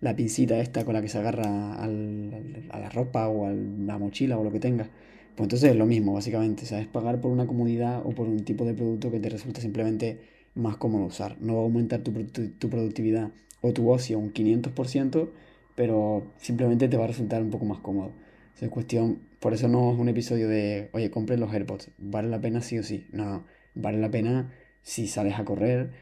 la 0.00 0.14
pincita 0.14 0.60
esta 0.60 0.84
con 0.84 0.94
la 0.94 1.00
que 1.00 1.08
se 1.08 1.18
agarra 1.18 1.74
a 1.74 1.86
la 1.86 2.90
ropa 2.90 3.28
o 3.28 3.46
a 3.46 3.52
la 3.52 3.98
mochila 3.98 4.38
o 4.38 4.44
lo 4.44 4.52
que 4.52 4.60
tengas. 4.60 4.88
Pues 5.34 5.46
entonces 5.46 5.70
es 5.70 5.76
lo 5.76 5.86
mismo, 5.86 6.12
básicamente. 6.12 6.66
¿sabes? 6.66 6.86
pagar 6.86 7.20
por 7.20 7.30
una 7.32 7.46
comodidad 7.46 8.02
o 8.04 8.10
por 8.10 8.28
un 8.28 8.44
tipo 8.44 8.64
de 8.64 8.74
producto 8.74 9.10
que 9.10 9.18
te 9.18 9.30
resulta 9.30 9.60
simplemente 9.60 10.20
más 10.54 10.76
cómodo 10.76 11.06
usar. 11.06 11.36
No 11.40 11.54
va 11.54 11.60
a 11.60 11.64
aumentar 11.64 12.00
tu, 12.02 12.12
tu 12.12 12.70
productividad 12.70 13.30
o 13.60 13.72
tu 13.72 13.90
ocio 13.90 14.18
un 14.18 14.32
500%, 14.32 15.30
pero 15.74 16.26
simplemente 16.36 16.88
te 16.88 16.96
va 16.96 17.04
a 17.04 17.08
resultar 17.08 17.42
un 17.42 17.50
poco 17.50 17.64
más 17.64 17.78
cómodo. 17.78 18.12
es 18.60 18.68
cuestión, 18.68 19.20
por 19.40 19.54
eso 19.54 19.68
no 19.68 19.92
es 19.92 19.98
un 19.98 20.08
episodio 20.08 20.48
de, 20.48 20.90
oye, 20.92 21.10
compre 21.10 21.38
los 21.38 21.52
AirPods. 21.52 21.90
¿Vale 21.98 22.28
la 22.28 22.40
pena 22.40 22.60
sí 22.60 22.78
o 22.78 22.82
sí? 22.82 23.06
No, 23.12 23.24
no. 23.24 23.44
Vale 23.74 23.98
la 23.98 24.10
pena 24.10 24.52
si 24.82 25.06
sales 25.08 25.38
a 25.38 25.44
correr 25.44 25.92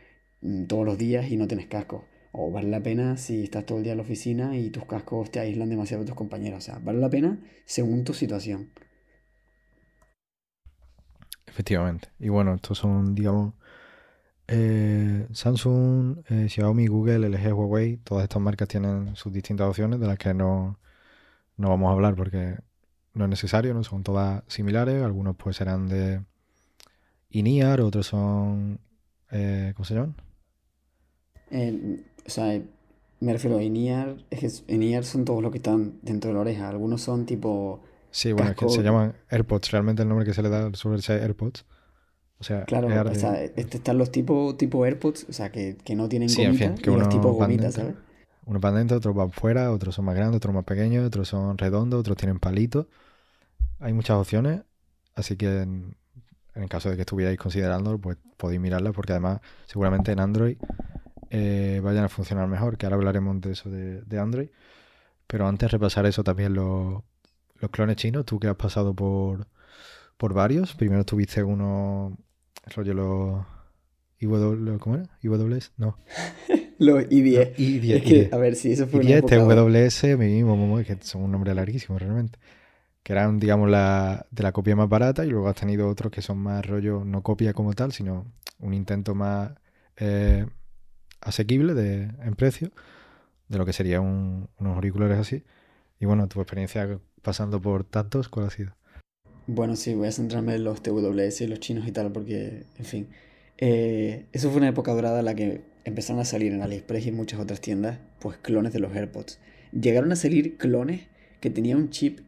mm, 0.43 0.65
todos 0.65 0.85
los 0.85 0.99
días 0.99 1.31
y 1.31 1.37
no 1.37 1.47
tienes 1.47 1.67
casco. 1.67 2.05
O 2.33 2.51
vale 2.51 2.69
la 2.69 2.83
pena 2.83 3.17
si 3.17 3.45
estás 3.45 3.65
todo 3.67 3.79
el 3.79 3.85
día 3.85 3.93
en 3.93 3.99
la 3.99 4.05
oficina 4.05 4.57
y 4.57 4.71
tus 4.71 4.85
cascos 4.87 5.31
te 5.31 5.39
aíslan 5.39 5.69
demasiado 5.71 6.03
de 6.03 6.09
tus 6.09 6.17
compañeros. 6.17 6.59
O 6.59 6.61
sea, 6.63 6.79
vale 6.79 6.99
la 6.99 7.11
pena 7.11 7.39
según 7.65 8.05
tu 8.05 8.15
situación. 8.15 8.71
Efectivamente. 11.47 12.09
Y 12.19 12.29
bueno, 12.29 12.55
estos 12.55 12.79
son, 12.79 13.15
digamos, 13.15 13.55
eh, 14.55 15.27
Samsung, 15.33 16.19
eh, 16.29 16.49
Xiaomi, 16.49 16.87
Google, 16.87 17.29
LG, 17.29 17.53
Huawei. 17.53 17.97
Todas 17.99 18.25
estas 18.25 18.43
marcas 18.43 18.69
tienen 18.69 19.17
sus 19.17 19.33
distintas 19.33 19.69
opciones 19.69 20.01
de 20.01 20.07
las 20.07 20.19
que 20.19 20.35
no, 20.35 20.79
no 21.57 21.69
vamos 21.69 21.89
a 21.89 21.93
hablar 21.93 22.15
porque 22.15 22.57
no 23.15 23.25
es 23.25 23.31
necesario, 23.31 23.75
no 23.75 23.85
son 23.85 24.03
todas 24.03 24.43
similares. 24.47 25.03
Algunos 25.03 25.37
pues 25.37 25.57
serán 25.57 25.89
de 25.89 26.23
INIAR, 27.31 27.81
otros 27.81 28.07
son... 28.07 28.81
Eh, 29.31 29.73
¿Cómo 29.75 29.85
se 29.85 29.95
llaman? 29.95 30.17
o 31.55 32.31
sea, 32.31 32.63
me 33.21 33.33
refiero 33.33 33.59
a 33.59 33.63
INIAR. 33.63 34.17
Es 34.31 34.41
que 34.41 34.75
INIAR 34.75 35.05
son 35.05 35.25
todos 35.25 35.43
los 35.43 35.51
que 35.51 35.59
están 35.59 35.99
dentro 36.03 36.29
de 36.29 36.35
la 36.35 36.41
oreja. 36.41 36.69
Algunos 36.69 37.01
son 37.01 37.27
tipo 37.27 37.83
Sí, 38.13 38.33
bueno, 38.33 38.51
es 38.51 38.57
que 38.57 38.69
se 38.69 38.83
llaman 38.83 39.15
AirPods. 39.31 39.71
Realmente 39.71 40.03
el 40.03 40.09
nombre 40.09 40.27
que 40.27 40.35
se 40.35 40.43
le 40.43 40.51
da 40.51 40.71
suele 40.75 41.01
ser 41.01 41.23
AirPods. 41.23 41.65
O 42.43 42.45
sea, 42.45 42.65
claro, 42.65 42.89
o 42.89 43.15
sea, 43.15 43.41
este, 43.41 43.77
están 43.77 43.99
los 43.99 44.11
tipos 44.11 44.59
tipo 44.59 44.85
AirPods, 44.85 45.27
o 45.29 45.33
sea, 45.33 45.53
que, 45.53 45.77
que 45.77 45.95
no 45.95 46.09
tienen 46.09 46.29
sí, 46.29 46.45
gomita, 46.45 46.65
en 46.65 46.75
fin, 46.75 46.83
que 46.83 46.91
y 46.91 46.97
los 46.97 47.09
tipos 47.09 47.37
gomitas, 47.37 47.75
¿sabes? 47.75 47.95
Unos 48.47 48.61
van 48.61 48.75
dentro, 48.75 48.97
otros 48.97 49.15
van 49.15 49.31
fuera, 49.31 49.71
otros 49.71 49.95
son 49.95 50.07
más 50.07 50.17
grandes, 50.17 50.39
otros 50.39 50.53
más 50.53 50.65
pequeños, 50.65 51.07
otros 51.07 51.29
son 51.29 51.57
redondos, 51.57 52.01
otros 52.01 52.17
tienen 52.17 52.41
palitos. 52.41 52.89
Hay 53.79 53.93
muchas 53.93 54.17
opciones, 54.17 54.63
así 55.15 55.37
que 55.37 55.61
en, 55.61 55.95
el 56.57 56.69
caso 56.69 56.91
de 56.91 56.97
que 56.97 57.03
estuvierais 57.03 57.39
considerando, 57.39 57.97
pues 58.01 58.19
podéis 58.37 58.61
mirarlas, 58.61 58.93
porque 58.93 59.13
además 59.13 59.41
seguramente 59.67 60.11
en 60.11 60.19
Android 60.19 60.57
eh, 61.31 61.81
vayan 61.81 62.03
a 62.03 62.09
funcionar 62.09 62.49
mejor, 62.49 62.77
que 62.77 62.87
ahora 62.87 62.97
hablaremos 62.97 63.41
de 63.41 63.53
eso 63.53 63.71
de, 63.71 64.03
de 64.03 64.19
Android. 64.19 64.49
Pero 65.29 65.47
antes 65.47 65.69
de 65.69 65.79
repasar 65.79 66.07
eso 66.07 66.25
también 66.25 66.55
lo, 66.55 67.05
los 67.61 67.71
clones 67.71 67.95
chinos, 67.95 68.27
tú 68.27 68.41
que 68.41 68.49
has 68.49 68.57
pasado 68.57 68.95
por, 68.95 69.47
por 70.17 70.35
varios. 70.35 70.75
Primero 70.75 71.05
tuviste 71.05 71.45
uno, 71.45 72.19
rollo 72.67 72.95
los 72.95 73.47
IW, 74.21 74.79
¿Cómo 74.79 74.97
era? 74.97 75.05
¿IWS? 75.23 75.73
No. 75.77 75.97
Los 76.79 77.05
I10. 77.11 77.55
I10. 77.57 77.97
Es 77.97 78.03
que, 78.03 78.29
a 78.33 78.37
ver, 78.39 78.57
si 78.57 78.73
eso 78.73 78.87
fue 78.87 79.01
una 79.01 79.11
I10, 79.11 79.19
época... 79.19 79.35
TWS, 79.37 80.17
mismo, 80.17 80.79
que 80.85 80.99
son 81.03 81.23
un 81.23 81.33
nombre 81.33 81.55
larguísimo 81.55 81.99
realmente. 81.99 82.39
Que 83.03 83.13
eran, 83.15 83.41
digamos, 83.41 83.71
la, 83.71 84.27
de 84.31 84.43
la 84.45 84.53
copia 84.53 84.77
más 84.77 84.89
barata 84.89 85.25
y 85.27 85.31
luego 85.31 85.49
has 85.49 85.57
tenido 85.57 85.89
otros 85.89 86.13
que 86.13 86.23
son 86.23 86.39
más 86.39 86.67
rollo, 86.67 87.05
no 87.05 87.23
copia 87.23 87.55
como 87.55 87.75
tal, 87.75 87.93
sino 87.93 88.27
un 88.61 88.75
intento 88.75 89.15
más 89.15 89.53
eh, 89.97 90.47
asequible 91.21 91.75
de, 91.75 92.05
en 92.23 92.35
precio 92.37 92.73
de 93.49 93.59
lo 93.59 93.67
que 93.67 93.73
sería 93.75 94.01
un- 94.01 94.49
unos 94.59 94.77
auriculares 94.77 95.19
así. 95.19 95.45
Y 96.01 96.07
bueno, 96.07 96.29
tu 96.29 96.41
experiencia 96.41 97.01
pasando 97.23 97.61
por 97.63 97.85
tantos, 97.85 98.29
¿cuál 98.29 98.47
ha 98.47 98.51
sido? 98.51 98.75
Bueno, 99.47 99.77
sí, 99.77 99.95
voy 99.95 100.09
a 100.09 100.13
centrarme 100.13 100.55
en 100.55 100.65
los 100.65 100.83
TWS 100.83 101.45
y 101.45 101.47
los 101.49 101.61
chinos 101.61 101.87
y 101.89 101.93
tal, 101.93 102.13
porque, 102.13 102.65
en 102.79 102.85
fin. 102.85 103.09
Eh, 103.59 104.27
eso 104.33 104.49
fue 104.51 104.59
una 104.59 104.69
época 104.69 104.93
dorada 104.93 105.19
en 105.21 105.25
la 105.25 105.35
que 105.35 105.63
empezaron 105.85 106.21
a 106.21 106.25
salir 106.25 106.53
en 106.53 106.63
AliExpress 106.63 107.07
y 107.07 107.09
en 107.11 107.17
muchas 107.17 107.41
otras 107.41 107.61
tiendas, 107.61 107.99
pues 108.21 108.37
clones 108.39 108.73
de 108.73 108.79
los 108.81 108.95
AirPods. 108.95 109.39
Llegaron 109.73 110.13
a 110.13 110.17
salir 110.17 110.57
clones 110.59 111.03
que 111.41 111.51
tenían 111.51 111.79
un 111.79 111.91
chip 111.91 112.21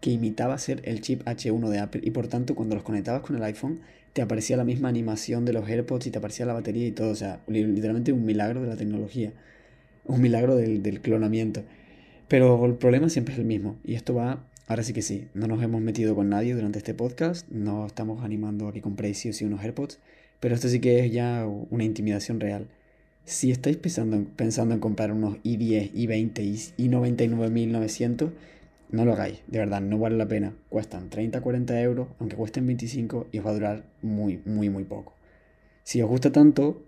que 0.00 0.10
imitaba 0.10 0.58
ser 0.58 0.80
el 0.84 1.00
chip 1.00 1.22
H1 1.26 1.68
de 1.68 1.78
Apple 1.78 2.00
y 2.04 2.10
por 2.10 2.26
tanto 2.28 2.54
cuando 2.54 2.74
los 2.74 2.82
conectabas 2.84 3.22
con 3.22 3.36
el 3.36 3.42
iPhone 3.44 3.80
te 4.14 4.22
aparecía 4.22 4.56
la 4.56 4.64
misma 4.64 4.88
animación 4.88 5.44
de 5.44 5.52
los 5.52 5.68
AirPods 5.68 6.06
y 6.06 6.10
te 6.10 6.18
aparecía 6.18 6.46
la 6.46 6.52
batería 6.54 6.86
y 6.86 6.92
todo. 6.92 7.10
O 7.10 7.14
sea, 7.14 7.40
li- 7.46 7.64
literalmente 7.64 8.12
un 8.12 8.24
milagro 8.24 8.62
de 8.62 8.68
la 8.68 8.76
tecnología. 8.76 9.32
Un 10.04 10.20
milagro 10.22 10.56
del, 10.56 10.82
del 10.82 11.00
clonamiento. 11.00 11.62
Pero 12.28 12.64
el 12.66 12.74
problema 12.74 13.08
siempre 13.08 13.34
es 13.34 13.40
el 13.40 13.46
mismo. 13.46 13.76
Y 13.84 13.94
esto 13.94 14.14
va, 14.14 14.44
ahora 14.72 14.84
sí 14.84 14.94
que 14.94 15.02
sí, 15.02 15.28
no 15.34 15.46
nos 15.48 15.62
hemos 15.62 15.82
metido 15.82 16.14
con 16.14 16.30
nadie 16.30 16.54
durante 16.54 16.78
este 16.78 16.94
podcast, 16.94 17.46
no 17.50 17.84
estamos 17.84 18.24
animando 18.24 18.68
a 18.68 18.72
que 18.72 18.80
compréis 18.80 19.18
sí 19.18 19.28
o 19.28 19.46
unos 19.46 19.62
AirPods, 19.62 19.98
pero 20.40 20.54
esto 20.54 20.66
sí 20.66 20.80
que 20.80 21.04
es 21.04 21.12
ya 21.12 21.46
una 21.46 21.84
intimidación 21.84 22.40
real. 22.40 22.68
Si 23.26 23.50
estáis 23.50 23.76
pensando, 23.76 24.16
en- 24.16 24.24
pensando 24.24 24.74
en 24.74 24.80
comprar 24.80 25.12
unos 25.12 25.36
i10, 25.44 25.92
i20 25.92 26.72
y 26.78 26.88
i99.900, 26.88 28.30
no 28.90 29.04
lo 29.04 29.12
hagáis, 29.12 29.42
de 29.46 29.58
verdad, 29.58 29.82
no 29.82 29.98
vale 29.98 30.16
la 30.16 30.26
pena. 30.26 30.54
Cuestan 30.70 31.10
30, 31.10 31.42
40 31.42 31.78
euros, 31.82 32.08
aunque 32.18 32.36
cuesten 32.36 32.66
25 32.66 33.26
y 33.30 33.40
os 33.40 33.46
va 33.46 33.50
a 33.50 33.54
durar 33.54 33.84
muy, 34.00 34.40
muy, 34.46 34.70
muy 34.70 34.84
poco. 34.84 35.12
Si 35.82 36.00
os 36.00 36.08
gusta 36.08 36.32
tanto, 36.32 36.82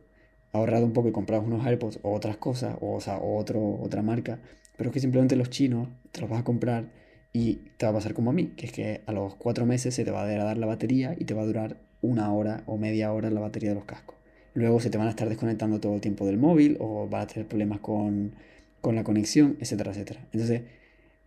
ahorrad 0.53 0.83
un 0.85 0.94
poco 0.94 1.09
y 1.11 1.12
comprad 1.12 1.40
unos 1.44 1.66
AirPods 1.66 1.99
o 2.03 2.14
otras 2.14 2.38
cosas, 2.38 2.79
o, 2.81 2.99
sea, 3.03 3.18
otro, 3.18 3.79
otra 3.83 4.01
marca, 4.01 4.38
pero 4.79 4.88
es 4.88 4.94
que 4.94 5.01
simplemente 5.01 5.37
los 5.37 5.51
chinos 5.51 5.88
te 6.12 6.23
los 6.23 6.31
vas 6.31 6.40
a 6.40 6.44
comprar 6.44 7.04
y 7.37 7.57
te 7.77 7.85
va 7.85 7.90
a 7.90 7.94
pasar 7.97 8.14
como 8.14 8.31
a 8.31 8.33
mí, 8.33 8.53
que 8.57 8.66
es 8.66 8.73
que 8.73 9.03
a 9.07 9.12
los 9.12 9.35
cuatro 9.35 9.66
meses 9.66 9.92
se 9.92 10.05
te 10.05 10.12
va 10.12 10.23
a 10.23 10.27
degradar 10.27 10.57
la 10.57 10.66
batería 10.66 11.16
y 11.18 11.25
te 11.25 11.35
va 11.35 11.42
a 11.42 11.47
durar 11.47 11.77
una 12.01 12.33
hora 12.33 12.62
o 12.66 12.79
media 12.79 13.12
hora 13.12 13.29
la 13.29 13.40
batería 13.40 13.70
de 13.70 13.75
los 13.75 13.85
cascos. 13.85 14.16
Luego 14.55 14.79
se 14.79 14.88
te 14.88 14.99
van 14.99 15.09
a 15.09 15.11
estar 15.11 15.29
desconectando 15.29 15.81
todo 15.81 15.97
el 15.97 16.01
tiempo 16.01 16.27
del 16.27 16.38
móvil 16.38 16.77
o 16.79 17.09
vas 17.09 17.25
a 17.25 17.27
tener 17.27 17.49
problemas 17.49 17.81
con, 17.81 18.37
con 18.81 18.94
la 18.94 19.03
conexión, 19.03 19.57
etcétera, 19.59 19.90
etcétera. 19.90 20.20
Entonces, 20.33 20.62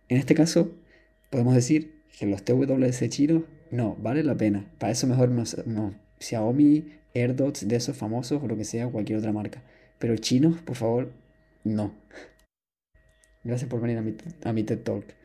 en 0.08 0.16
este 0.16 0.34
caso, 0.34 0.72
podemos 1.28 1.54
decir 1.54 2.00
que 2.18 2.24
los 2.24 2.42
TWS 2.42 3.06
chinos 3.10 3.42
no, 3.70 3.94
vale 4.00 4.24
la 4.24 4.34
pena. 4.34 4.64
Para 4.78 4.92
eso 4.92 5.06
mejor 5.06 5.28
no, 5.28 5.44
no 5.66 5.94
Xiaomi, 6.20 6.86
AirDots 7.14 7.68
de 7.68 7.76
esos 7.76 7.98
famosos 7.98 8.42
o 8.42 8.48
lo 8.48 8.56
que 8.56 8.64
sea, 8.64 8.88
cualquier 8.88 9.18
otra 9.18 9.32
marca. 9.32 9.62
Pero 9.98 10.16
chinos, 10.16 10.62
por 10.62 10.76
favor, 10.76 11.12
no. 11.64 11.92
Gracias 13.44 13.68
por 13.68 13.82
venir 13.82 13.98
a 13.98 14.02
mi, 14.02 14.14
a 14.42 14.52
mi 14.54 14.64
TED 14.64 14.78
Talk. 14.78 15.17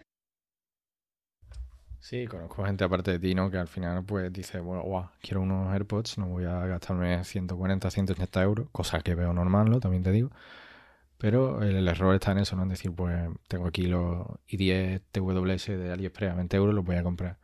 Sí, 2.04 2.28
conozco 2.28 2.66
gente 2.66 2.84
aparte 2.84 3.12
de 3.12 3.20
ti, 3.20 3.34
¿no? 3.34 3.50
Que 3.50 3.58
al 3.58 3.70
final 3.70 4.04
pues 4.04 4.32
dice, 4.34 4.60
bueno, 4.60 4.84
guau, 4.84 5.10
quiero 5.22 5.42
unos 5.42 5.74
AirPods, 5.74 6.18
no 6.18 6.28
voy 6.28 6.44
a 6.44 6.66
gastarme 6.66 7.24
140, 7.24 7.89
180 7.89 8.44
euros, 8.44 8.68
cosa 8.74 9.00
que 9.00 9.16
veo 9.16 9.32
normal, 9.32 9.70
¿no? 9.70 9.80
También 9.80 10.04
te 10.04 10.12
digo. 10.12 10.30
Pero 11.18 11.63
el, 11.63 11.88
error 11.88 12.16
está 12.16 12.34
en 12.34 12.39
eso, 12.39 12.56
¿no? 12.58 12.63
En 12.63 12.70
decir, 12.70 12.92
pues 12.94 13.30
tengo 13.48 13.68
aquí 13.68 13.88
los 13.88 14.28
i10 14.50 15.02
TWS 15.12 15.68
de 15.78 15.92
AliExpress 15.94 16.32
a 16.34 16.36
20 16.36 16.58
euros, 16.58 16.76
los 16.76 16.86
voy 16.86 16.98
a 16.98 17.04
comprar. 17.04 17.39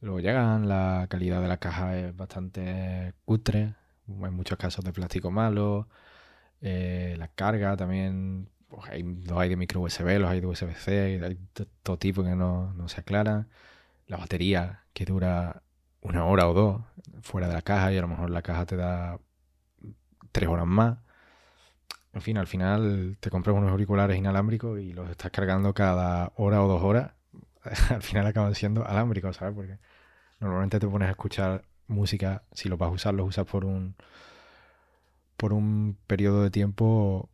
Luego 0.00 0.20
llegan, 0.20 0.68
la 0.68 1.06
calidad 1.10 1.42
de 1.42 1.48
la 1.48 1.58
caja 1.58 1.98
es 1.98 2.16
bastante 2.16 3.14
cutre, 3.24 3.76
en 4.08 4.34
muchos 4.34 4.58
casos 4.58 4.84
de 4.84 4.92
plástico 4.92 5.30
malo, 5.30 5.88
eh, 6.60 7.16
la 7.18 7.28
carga 7.28 7.76
también, 7.76 8.50
pues 8.68 8.88
hay, 8.90 9.02
los 9.04 9.38
hay 9.38 9.48
de 9.50 9.56
micro 9.56 9.80
USB, 9.82 10.18
los 10.20 10.30
hay 10.30 10.40
de 10.40 10.46
USB-C, 10.48 11.20
hay 11.24 11.38
todo 11.82 11.98
tipo 11.98 12.24
que 12.24 12.36
no, 12.36 12.72
no 12.74 12.88
se 12.88 13.00
aclaran. 13.00 13.48
La 14.06 14.16
batería 14.16 14.84
que 14.92 15.04
dura 15.04 15.62
una 16.00 16.24
hora 16.24 16.48
o 16.48 16.54
dos 16.54 16.82
fuera 17.22 17.48
de 17.48 17.54
la 17.54 17.62
caja 17.62 17.92
y 17.92 17.98
a 17.98 18.00
lo 18.00 18.08
mejor 18.08 18.30
la 18.30 18.42
caja 18.42 18.66
te 18.66 18.76
da 18.76 19.18
tres 20.32 20.48
horas 20.48 20.66
más. 20.66 20.98
En 22.12 22.22
fin, 22.22 22.38
al 22.38 22.46
final 22.46 23.16
te 23.20 23.30
compras 23.30 23.56
unos 23.56 23.70
auriculares 23.70 24.16
inalámbricos 24.16 24.80
y 24.80 24.92
los 24.92 25.10
estás 25.10 25.30
cargando 25.30 25.74
cada 25.74 26.32
hora 26.36 26.62
o 26.62 26.68
dos 26.68 26.82
horas. 26.82 27.12
Al 27.90 28.02
final 28.02 28.26
acaban 28.26 28.54
siendo 28.54 28.86
alámbricos, 28.86 29.36
¿sabes? 29.36 29.54
Porque 29.54 29.78
normalmente 30.40 30.78
te 30.80 30.86
pones 30.86 31.08
a 31.08 31.10
escuchar 31.10 31.64
música, 31.88 32.42
si 32.52 32.68
lo 32.68 32.76
vas 32.78 32.88
a 32.88 32.92
usar, 32.92 33.14
los 33.14 33.28
usas 33.28 33.46
por 33.46 33.64
un 33.64 33.96
por 35.36 35.52
un 35.52 35.98
periodo 36.06 36.42
de 36.42 36.50
tiempo 36.50 37.28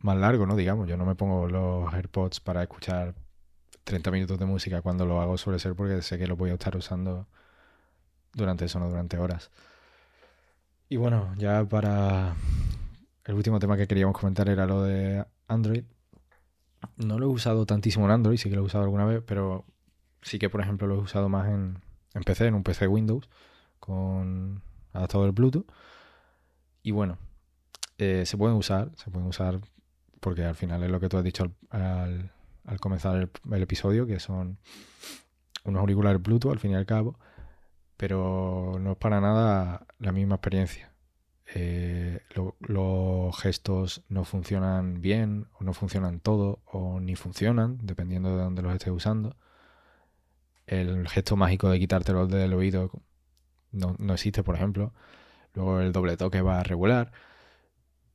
más 0.00 0.16
largo, 0.16 0.46
¿no? 0.46 0.56
Digamos, 0.56 0.88
yo 0.88 0.96
no 0.96 1.04
me 1.04 1.14
pongo 1.14 1.48
los 1.48 1.92
AirPods 1.92 2.40
para 2.40 2.62
escuchar 2.62 3.14
30 3.84 4.10
minutos 4.10 4.38
de 4.38 4.46
música 4.46 4.82
cuando 4.82 5.06
lo 5.06 5.20
hago 5.20 5.36
suele 5.38 5.58
ser 5.58 5.74
porque 5.74 6.02
sé 6.02 6.18
que 6.18 6.26
lo 6.26 6.36
voy 6.36 6.50
a 6.50 6.54
estar 6.54 6.76
usando 6.76 7.26
durante 8.32 8.64
eso, 8.64 8.78
no 8.78 8.88
durante 8.88 9.18
horas. 9.18 9.50
Y 10.88 10.96
bueno, 10.96 11.34
ya 11.38 11.64
para 11.64 12.34
el 13.24 13.34
último 13.34 13.58
tema 13.58 13.76
que 13.76 13.86
queríamos 13.86 14.16
comentar 14.16 14.48
era 14.48 14.66
lo 14.66 14.82
de 14.82 15.24
Android. 15.48 15.84
No 16.96 17.18
lo 17.18 17.26
he 17.26 17.28
usado 17.28 17.64
tantísimo 17.66 18.04
en 18.06 18.10
Android, 18.10 18.36
sí 18.36 18.50
que 18.50 18.56
lo 18.56 18.62
he 18.62 18.66
usado 18.66 18.84
alguna 18.84 19.04
vez, 19.04 19.22
pero 19.26 19.64
sí 20.22 20.38
que, 20.38 20.50
por 20.50 20.60
ejemplo, 20.60 20.86
lo 20.86 20.96
he 20.96 20.98
usado 20.98 21.28
más 21.28 21.48
en, 21.48 21.78
en 22.14 22.22
PC, 22.24 22.46
en 22.46 22.54
un 22.54 22.62
PC 22.62 22.88
Windows, 22.88 23.28
con 23.78 24.62
adaptador 24.92 25.32
Bluetooth. 25.32 25.66
Y 26.82 26.90
bueno, 26.90 27.18
eh, 27.98 28.24
se 28.26 28.36
pueden 28.36 28.56
usar, 28.56 28.90
se 28.96 29.10
pueden 29.10 29.28
usar 29.28 29.60
porque 30.20 30.44
al 30.44 30.54
final 30.54 30.82
es 30.82 30.90
lo 30.90 31.00
que 31.00 31.08
tú 31.08 31.16
has 31.16 31.24
dicho 31.24 31.44
al, 31.70 31.82
al, 31.82 32.32
al 32.64 32.80
comenzar 32.80 33.16
el, 33.50 33.62
episodio, 33.62 34.06
que 34.06 34.20
son 34.20 34.58
unos 35.64 35.80
auriculares 35.80 36.22
Bluetooth 36.22 36.52
al 36.52 36.58
fin 36.58 36.72
y 36.72 36.74
al 36.74 36.86
cabo, 36.86 37.18
pero 37.96 38.78
no 38.80 38.92
es 38.92 38.98
para 38.98 39.20
nada 39.20 39.86
la 39.98 40.12
misma 40.12 40.36
experiencia. 40.36 40.92
Eh, 41.54 42.20
lo, 42.34 42.56
los 42.60 43.38
gestos 43.38 44.02
no 44.08 44.24
funcionan 44.24 45.02
bien 45.02 45.48
o 45.60 45.64
no 45.64 45.74
funcionan 45.74 46.20
todo 46.20 46.62
o 46.64 46.98
ni 47.00 47.14
funcionan 47.14 47.78
dependiendo 47.82 48.36
de 48.36 48.42
dónde 48.42 48.62
los 48.62 48.72
estés 48.72 48.92
usando. 48.92 49.36
El 50.66 51.08
gesto 51.08 51.36
mágico 51.36 51.68
de 51.68 51.78
quitártelo 51.78 52.26
del 52.26 52.54
oído 52.54 52.90
no, 53.72 53.96
no, 53.98 54.14
existe 54.14 54.42
por 54.42 54.54
ejemplo. 54.54 54.94
Luego 55.54 55.80
el 55.80 55.92
doble 55.92 56.16
toque 56.16 56.42
va 56.42 56.62
regular. 56.62 57.12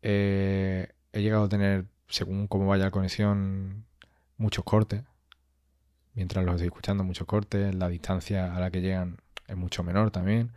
Eh, 0.02 0.90
he 1.14 1.22
llegado 1.22 1.46
a 1.46 1.50
tener 1.50 1.88
según 2.08 2.48
cómo 2.48 2.68
vaya 2.68 2.86
la 2.86 2.92
conexión 2.92 3.87
muchos 4.38 4.64
cortes 4.64 5.04
mientras 6.18 6.44
los 6.44 6.56
estoy 6.56 6.68
escuchando 6.68 7.04
muchos 7.04 7.28
cortes 7.28 7.76
la 7.76 7.90
distancia 7.90 8.56
a 8.56 8.60
la 8.60 8.72
que 8.72 8.82
llegan 8.82 9.18
es 9.48 9.56
mucho 9.56 9.84
menor 9.84 10.10
también. 10.10 10.52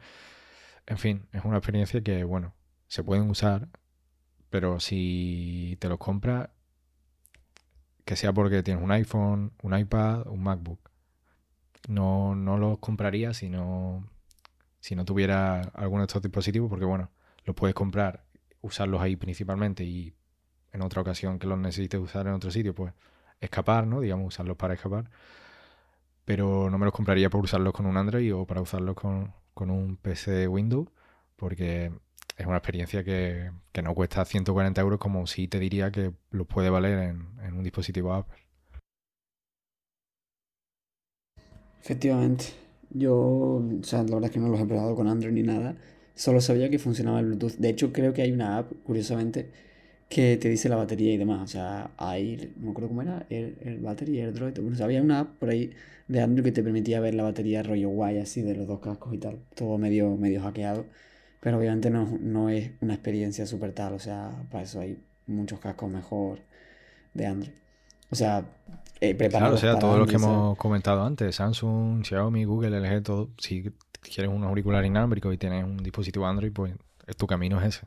En 0.86 0.96
fin 0.98 1.28
es 1.32 1.44
una 1.44 1.58
experiencia 1.58 2.00
que 2.00 2.24
bueno 2.24 2.54
se 2.88 3.04
pueden 3.04 3.28
usar, 3.30 3.68
pero 4.48 4.80
si 4.80 5.76
te 5.78 5.88
los 5.88 5.98
compras, 5.98 6.48
que 8.04 8.16
sea 8.16 8.32
porque 8.32 8.62
tienes 8.62 8.82
un 8.82 8.90
iPhone, 8.90 9.52
un 9.62 9.78
iPad, 9.78 10.26
un 10.28 10.42
MacBook. 10.42 10.90
No, 11.88 12.34
no 12.34 12.56
los 12.58 12.78
compraría 12.78 13.34
si 13.34 13.50
no, 13.50 14.08
si 14.80 14.96
no 14.96 15.04
tuviera 15.04 15.60
alguno 15.60 16.02
de 16.02 16.06
estos 16.06 16.22
dispositivos, 16.22 16.70
porque 16.70 16.86
bueno, 16.86 17.10
los 17.44 17.54
puedes 17.54 17.74
comprar, 17.74 18.24
usarlos 18.62 19.00
ahí 19.02 19.16
principalmente 19.16 19.84
y 19.84 20.14
en 20.72 20.82
otra 20.82 21.02
ocasión 21.02 21.38
que 21.38 21.46
los 21.46 21.58
necesites 21.58 22.00
usar 22.00 22.26
en 22.26 22.32
otro 22.32 22.50
sitio, 22.50 22.74
pues 22.74 22.94
escapar, 23.40 23.86
¿no? 23.86 24.00
Digamos, 24.00 24.28
usarlos 24.28 24.56
para 24.56 24.74
escapar. 24.74 25.10
Pero 26.24 26.70
no 26.70 26.78
me 26.78 26.84
los 26.84 26.94
compraría 26.94 27.30
por 27.30 27.42
usarlos 27.42 27.72
con 27.72 27.86
un 27.86 27.96
Android 27.96 28.34
o 28.34 28.46
para 28.46 28.60
usarlos 28.60 28.94
con, 28.94 29.32
con 29.54 29.70
un 29.70 29.96
PC 29.96 30.30
de 30.30 30.48
Windows, 30.48 30.88
porque 31.36 31.92
es 32.36 32.46
una 32.46 32.58
experiencia 32.58 33.04
que, 33.04 33.50
que, 33.72 33.82
no 33.82 33.94
cuesta 33.94 34.24
140 34.24 34.80
euros 34.80 34.98
como 34.98 35.26
si 35.26 35.48
te 35.48 35.58
diría 35.58 35.90
que 35.90 36.12
lo 36.30 36.44
puede 36.44 36.70
valer 36.70 36.98
en, 36.98 37.28
en, 37.42 37.54
un 37.54 37.62
dispositivo 37.62 38.14
Apple. 38.14 38.38
Efectivamente. 41.82 42.46
Yo, 42.90 43.16
o 43.16 43.80
sea, 43.82 44.02
la 44.02 44.14
verdad 44.14 44.24
es 44.24 44.30
que 44.32 44.40
no 44.40 44.48
los 44.48 44.60
he 44.60 44.66
probado 44.66 44.94
con 44.94 45.08
Android 45.08 45.32
ni 45.32 45.42
nada. 45.42 45.76
Solo 46.14 46.40
sabía 46.40 46.70
que 46.70 46.78
funcionaba 46.78 47.20
el 47.20 47.26
Bluetooth. 47.26 47.56
De 47.56 47.70
hecho, 47.70 47.92
creo 47.92 48.12
que 48.12 48.22
hay 48.22 48.32
una 48.32 48.58
app, 48.58 48.72
curiosamente, 48.84 49.50
que 50.10 50.36
te 50.38 50.50
dice 50.50 50.68
la 50.68 50.76
batería 50.76 51.14
y 51.14 51.18
demás. 51.18 51.42
O 51.42 51.48
sea, 51.48 51.92
Air, 52.00 52.50
no 52.58 52.66
me 52.66 52.70
acuerdo 52.72 52.88
cómo 52.90 53.02
era, 53.02 53.26
Air, 53.30 53.56
Air 53.64 53.80
Battery, 53.80 54.20
AirDroid. 54.20 54.54
Bueno, 54.56 54.72
o 54.72 54.76
sea, 54.76 54.86
había 54.86 55.02
una 55.02 55.20
app 55.20 55.38
por 55.38 55.50
ahí 55.50 55.72
de 56.08 56.20
Android 56.22 56.44
que 56.44 56.52
te 56.52 56.62
permitía 56.64 57.00
ver 57.00 57.14
la 57.14 57.22
batería 57.24 57.62
rollo 57.62 57.88
guay 57.90 58.18
así 58.18 58.42
de 58.42 58.54
los 58.56 58.66
dos 58.68 58.80
cascos 58.80 59.14
y 59.14 59.18
tal. 59.18 59.38
Todo 59.54 59.78
medio, 59.78 60.16
medio 60.16 60.42
hackeado. 60.42 60.86
Pero 61.40 61.58
obviamente 61.58 61.90
no, 61.90 62.18
no 62.20 62.50
es 62.50 62.72
una 62.82 62.94
experiencia 62.94 63.46
súper 63.46 63.72
tal, 63.72 63.94
o 63.94 63.98
sea, 64.00 64.30
para 64.50 64.64
eso 64.64 64.80
hay 64.80 64.98
muchos 65.26 65.60
cascos 65.60 65.90
mejor 65.90 66.40
de 67.14 67.26
Android. 67.26 67.52
O 68.10 68.16
sea, 68.16 68.44
eh, 69.00 69.16
Claro, 69.16 69.54
o 69.54 69.58
sea, 69.58 69.70
para 69.72 69.80
todos 69.80 69.98
los 69.98 70.08
que 70.08 70.16
hemos 70.16 70.58
comentado 70.58 71.02
antes, 71.04 71.36
Samsung, 71.36 72.04
Xiaomi, 72.04 72.44
Google, 72.44 72.76
LG, 72.76 73.02
todo. 73.02 73.30
Si 73.38 73.62
quieres 74.02 74.32
un 74.32 74.44
auricular 74.44 74.84
inalámbrico 74.84 75.32
y 75.32 75.38
tienes 75.38 75.64
un 75.64 75.78
dispositivo 75.78 76.26
Android, 76.26 76.52
pues 76.52 76.74
es- 77.06 77.16
tu 77.16 77.26
camino 77.26 77.60
es 77.60 77.76
ese. 77.76 77.86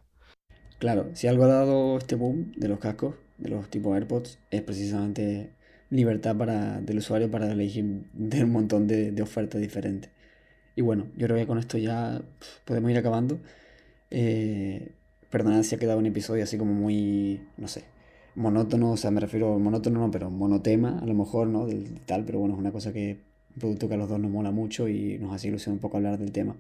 Claro, 0.84 1.12
si 1.14 1.28
algo 1.28 1.46
ha 1.46 1.48
dado 1.48 1.98
este 1.98 2.16
boom 2.16 2.52
de 2.58 2.68
los 2.68 2.78
cascos, 2.78 3.16
de 3.38 3.48
los 3.48 3.70
tipos 3.70 3.96
AirPods, 3.96 4.38
es 4.52 4.62
precisamente 4.64 5.52
libertad 5.90 6.36
para, 6.36 6.82
del 6.82 6.98
usuario 6.98 7.32
para 7.32 7.50
elegir 7.50 8.04
de 8.12 8.44
un 8.44 8.52
montón 8.52 8.86
de, 8.86 9.16
ofertas 9.22 9.62
diferentes. 9.62 10.12
Y 10.76 10.82
bueno, 10.82 11.08
yo 11.16 11.28
creo 11.28 11.38
que 11.38 11.48
con 11.48 11.58
esto 11.58 11.78
ya 11.78 12.22
podemos 12.66 12.92
ir 12.92 12.98
acabando. 12.98 13.40
Eh, 14.12 14.92
perdonad 15.30 15.64
si 15.64 15.74
ha 15.74 15.80
quedado 15.80 16.00
un 16.00 16.06
episodio 16.06 16.44
así 16.44 16.58
como 16.58 16.74
muy, 16.74 17.48
no 17.56 17.70
sé, 17.70 17.86
monótono, 18.36 18.92
o 18.92 18.98
sea, 18.98 19.10
me 19.10 19.22
refiero 19.22 19.58
monótono, 19.60 20.02
no, 20.02 20.12
pero 20.12 20.30
monotema, 20.30 21.00
a 21.00 21.06
lo 21.06 21.14
mejor, 21.14 21.48
¿no? 21.48 21.66
Del 21.66 22.02
tal, 22.02 22.26
pero 22.26 22.40
bueno, 22.40 22.56
es 22.56 22.60
una 22.60 22.74
cosa 22.74 22.92
que, 22.92 23.22
un 23.56 23.60
producto 23.62 23.88
que 23.88 23.94
a 23.94 23.98
los 23.98 24.10
dos 24.10 24.20
nos 24.20 24.32
mola 24.32 24.52
mucho 24.52 24.90
y 24.90 25.18
nos 25.18 25.34
hace 25.34 25.48
ilusión 25.48 25.76
un 25.76 25.80
poco 25.80 25.96
hablar 25.96 26.18
del 26.20 26.34
tema. 26.34 26.58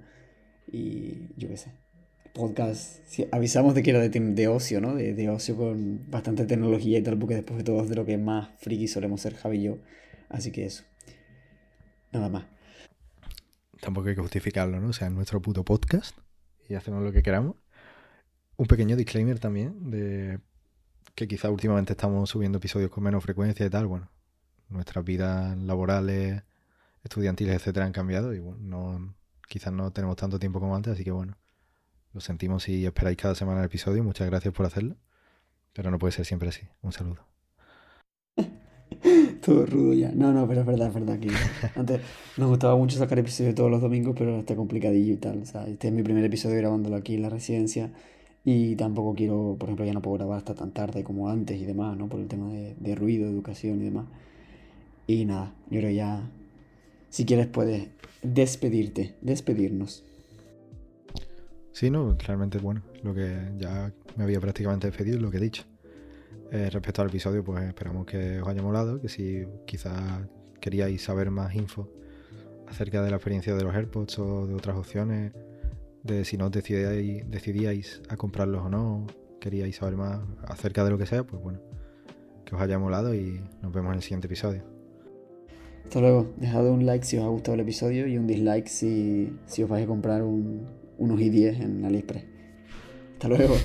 Y 0.71 1.27
yo 1.35 1.49
qué 1.49 1.57
sé, 1.57 1.71
podcast, 2.33 2.99
avisamos 3.31 3.75
de 3.75 3.83
que 3.83 3.91
era 3.91 3.99
de, 3.99 4.09
de 4.09 4.47
ocio, 4.47 4.81
¿no? 4.81 4.95
De, 4.95 5.13
de 5.13 5.29
ocio 5.29 5.55
con 5.55 6.09
bastante 6.09 6.45
tecnología 6.45 6.97
y 6.97 7.03
tal, 7.03 7.17
porque 7.17 7.35
después 7.35 7.57
de 7.57 7.63
todo 7.63 7.81
es 7.83 7.89
de 7.89 7.95
lo 7.95 8.05
que 8.05 8.17
más 8.17 8.49
friki 8.59 8.87
solemos 8.87 9.21
ser 9.21 9.35
Javi 9.35 9.59
y 9.59 9.63
yo. 9.63 9.77
Así 10.29 10.51
que 10.51 10.65
eso, 10.65 10.83
nada 12.11 12.29
más. 12.29 12.45
Tampoco 13.79 14.09
hay 14.09 14.15
que 14.15 14.21
justificarlo, 14.21 14.79
¿no? 14.79 14.89
O 14.89 14.93
sea, 14.93 15.07
es 15.07 15.13
nuestro 15.13 15.41
puto 15.41 15.63
podcast 15.63 16.17
y 16.67 16.73
hacemos 16.73 17.03
lo 17.03 17.11
que 17.11 17.21
queramos. 17.21 17.55
Un 18.57 18.65
pequeño 18.65 18.95
disclaimer 18.95 19.39
también 19.39 19.91
de 19.91 20.39
que 21.15 21.27
quizá 21.27 21.51
últimamente 21.51 21.93
estamos 21.93 22.29
subiendo 22.29 22.57
episodios 22.57 22.89
con 22.89 23.03
menos 23.03 23.23
frecuencia 23.23 23.65
y 23.65 23.69
tal. 23.69 23.87
Bueno, 23.87 24.09
nuestras 24.69 25.05
vidas 25.05 25.57
laborales, 25.57 26.43
estudiantiles, 27.03 27.55
etcétera, 27.55 27.85
han 27.85 27.91
cambiado 27.91 28.33
y 28.33 28.39
bueno, 28.39 28.59
no, 28.61 29.15
quizás 29.47 29.73
no 29.73 29.91
tenemos 29.91 30.15
tanto 30.15 30.39
tiempo 30.39 30.59
como 30.59 30.75
antes, 30.75 30.93
así 30.93 31.03
que 31.03 31.11
bueno, 31.11 31.37
lo 32.13 32.21
sentimos 32.21 32.63
si 32.63 32.85
esperáis 32.85 33.17
cada 33.17 33.35
semana 33.35 33.61
el 33.61 33.65
episodio. 33.65 34.03
Muchas 34.03 34.29
gracias 34.29 34.53
por 34.53 34.65
hacerlo, 34.65 34.95
pero 35.73 35.89
no 35.89 35.97
puede 35.97 36.11
ser 36.11 36.25
siempre 36.25 36.49
así. 36.49 36.61
Un 36.81 36.91
saludo. 36.91 37.25
Todo 39.45 39.65
rudo 39.65 39.93
ya. 39.93 40.11
No, 40.11 40.31
no, 40.31 40.47
pero 40.47 40.61
es 40.61 40.67
verdad, 40.67 40.89
es 40.89 40.93
verdad 40.93 41.19
que 41.19 41.29
antes 41.75 42.01
nos 42.37 42.49
gustaba 42.49 42.75
mucho 42.77 42.97
sacar 42.97 43.17
episodios 43.19 43.55
todos 43.55 43.71
los 43.71 43.81
domingos, 43.81 44.15
pero 44.17 44.39
está 44.39 44.55
complicadillo 44.55 45.13
y 45.13 45.17
tal. 45.17 45.41
Este 45.41 45.87
es 45.87 45.93
mi 45.93 46.03
primer 46.03 46.23
episodio 46.23 46.57
grabándolo 46.57 46.95
aquí 46.95 47.15
en 47.15 47.23
la 47.23 47.29
residencia 47.29 47.91
y 48.45 48.75
tampoco 48.75 49.15
quiero, 49.15 49.55
por 49.59 49.69
ejemplo, 49.69 49.85
ya 49.85 49.93
no 49.93 50.01
puedo 50.01 50.17
grabar 50.17 50.37
hasta 50.37 50.53
tan 50.53 50.71
tarde 50.71 51.03
como 51.03 51.29
antes 51.29 51.59
y 51.59 51.65
demás, 51.65 51.97
¿no? 51.97 52.07
Por 52.07 52.19
el 52.19 52.27
tema 52.27 52.51
de, 52.51 52.75
de 52.79 52.95
ruido, 52.95 53.27
educación 53.27 53.81
y 53.81 53.85
demás. 53.85 54.05
Y 55.07 55.25
nada, 55.25 55.53
yo 55.69 55.79
creo 55.79 55.91
ya, 55.91 56.29
si 57.09 57.25
quieres 57.25 57.47
puedes 57.47 57.87
despedirte, 58.21 59.15
despedirnos. 59.21 60.03
Sí, 61.73 61.89
no, 61.89 62.15
realmente, 62.19 62.59
bueno, 62.59 62.83
lo 63.01 63.15
que 63.15 63.35
ya 63.57 63.91
me 64.15 64.23
había 64.23 64.39
prácticamente 64.39 64.85
despedido, 64.85 65.19
lo 65.19 65.31
que 65.31 65.37
he 65.37 65.41
dicho. 65.41 65.63
Eh, 66.51 66.69
respecto 66.69 67.01
al 67.01 67.09
episodio, 67.09 67.43
pues 67.43 67.63
esperamos 67.63 68.05
que 68.05 68.39
os 68.39 68.47
haya 68.47 68.61
molado, 68.61 69.01
que 69.01 69.09
si 69.09 69.43
quizás 69.65 70.21
queríais 70.61 71.01
saber 71.01 71.31
más 71.31 71.55
info 71.55 71.89
acerca 72.67 73.01
de 73.01 73.09
la 73.09 73.15
experiencia 73.15 73.55
de 73.55 73.63
los 73.63 73.73
AirPods 73.73 74.19
o 74.19 74.45
de 74.45 74.53
otras 74.53 74.77
opciones, 74.77 75.33
de 76.03 76.23
si 76.25 76.37
no 76.37 76.51
decidíais, 76.51 77.29
decidíais 77.29 78.03
a 78.07 78.17
comprarlos 78.17 78.61
o 78.65 78.69
no, 78.69 79.07
queríais 79.41 79.75
saber 79.75 79.97
más 79.97 80.19
acerca 80.43 80.83
de 80.83 80.91
lo 80.91 80.99
que 80.99 81.07
sea, 81.07 81.23
pues 81.23 81.41
bueno, 81.41 81.59
que 82.45 82.53
os 82.53 82.61
haya 82.61 82.77
molado 82.77 83.15
y 83.15 83.41
nos 83.63 83.73
vemos 83.73 83.89
en 83.89 83.95
el 83.95 84.03
siguiente 84.03 84.27
episodio. 84.27 84.61
Hasta 85.85 86.01
luego, 86.01 86.31
dejad 86.37 86.67
un 86.67 86.85
like 86.85 87.03
si 87.03 87.17
os 87.17 87.23
ha 87.23 87.29
gustado 87.29 87.55
el 87.55 87.61
episodio 87.61 88.05
y 88.05 88.15
un 88.15 88.27
dislike 88.27 88.67
si, 88.67 89.33
si 89.47 89.63
os 89.63 89.69
vais 89.69 89.85
a 89.85 89.87
comprar 89.87 90.21
un, 90.21 90.67
unos 91.03 91.19
i10 91.19 91.61
en 91.61 91.85
AliExpress. 91.85 92.23
Hasta 93.13 93.27
luego. 93.27 93.55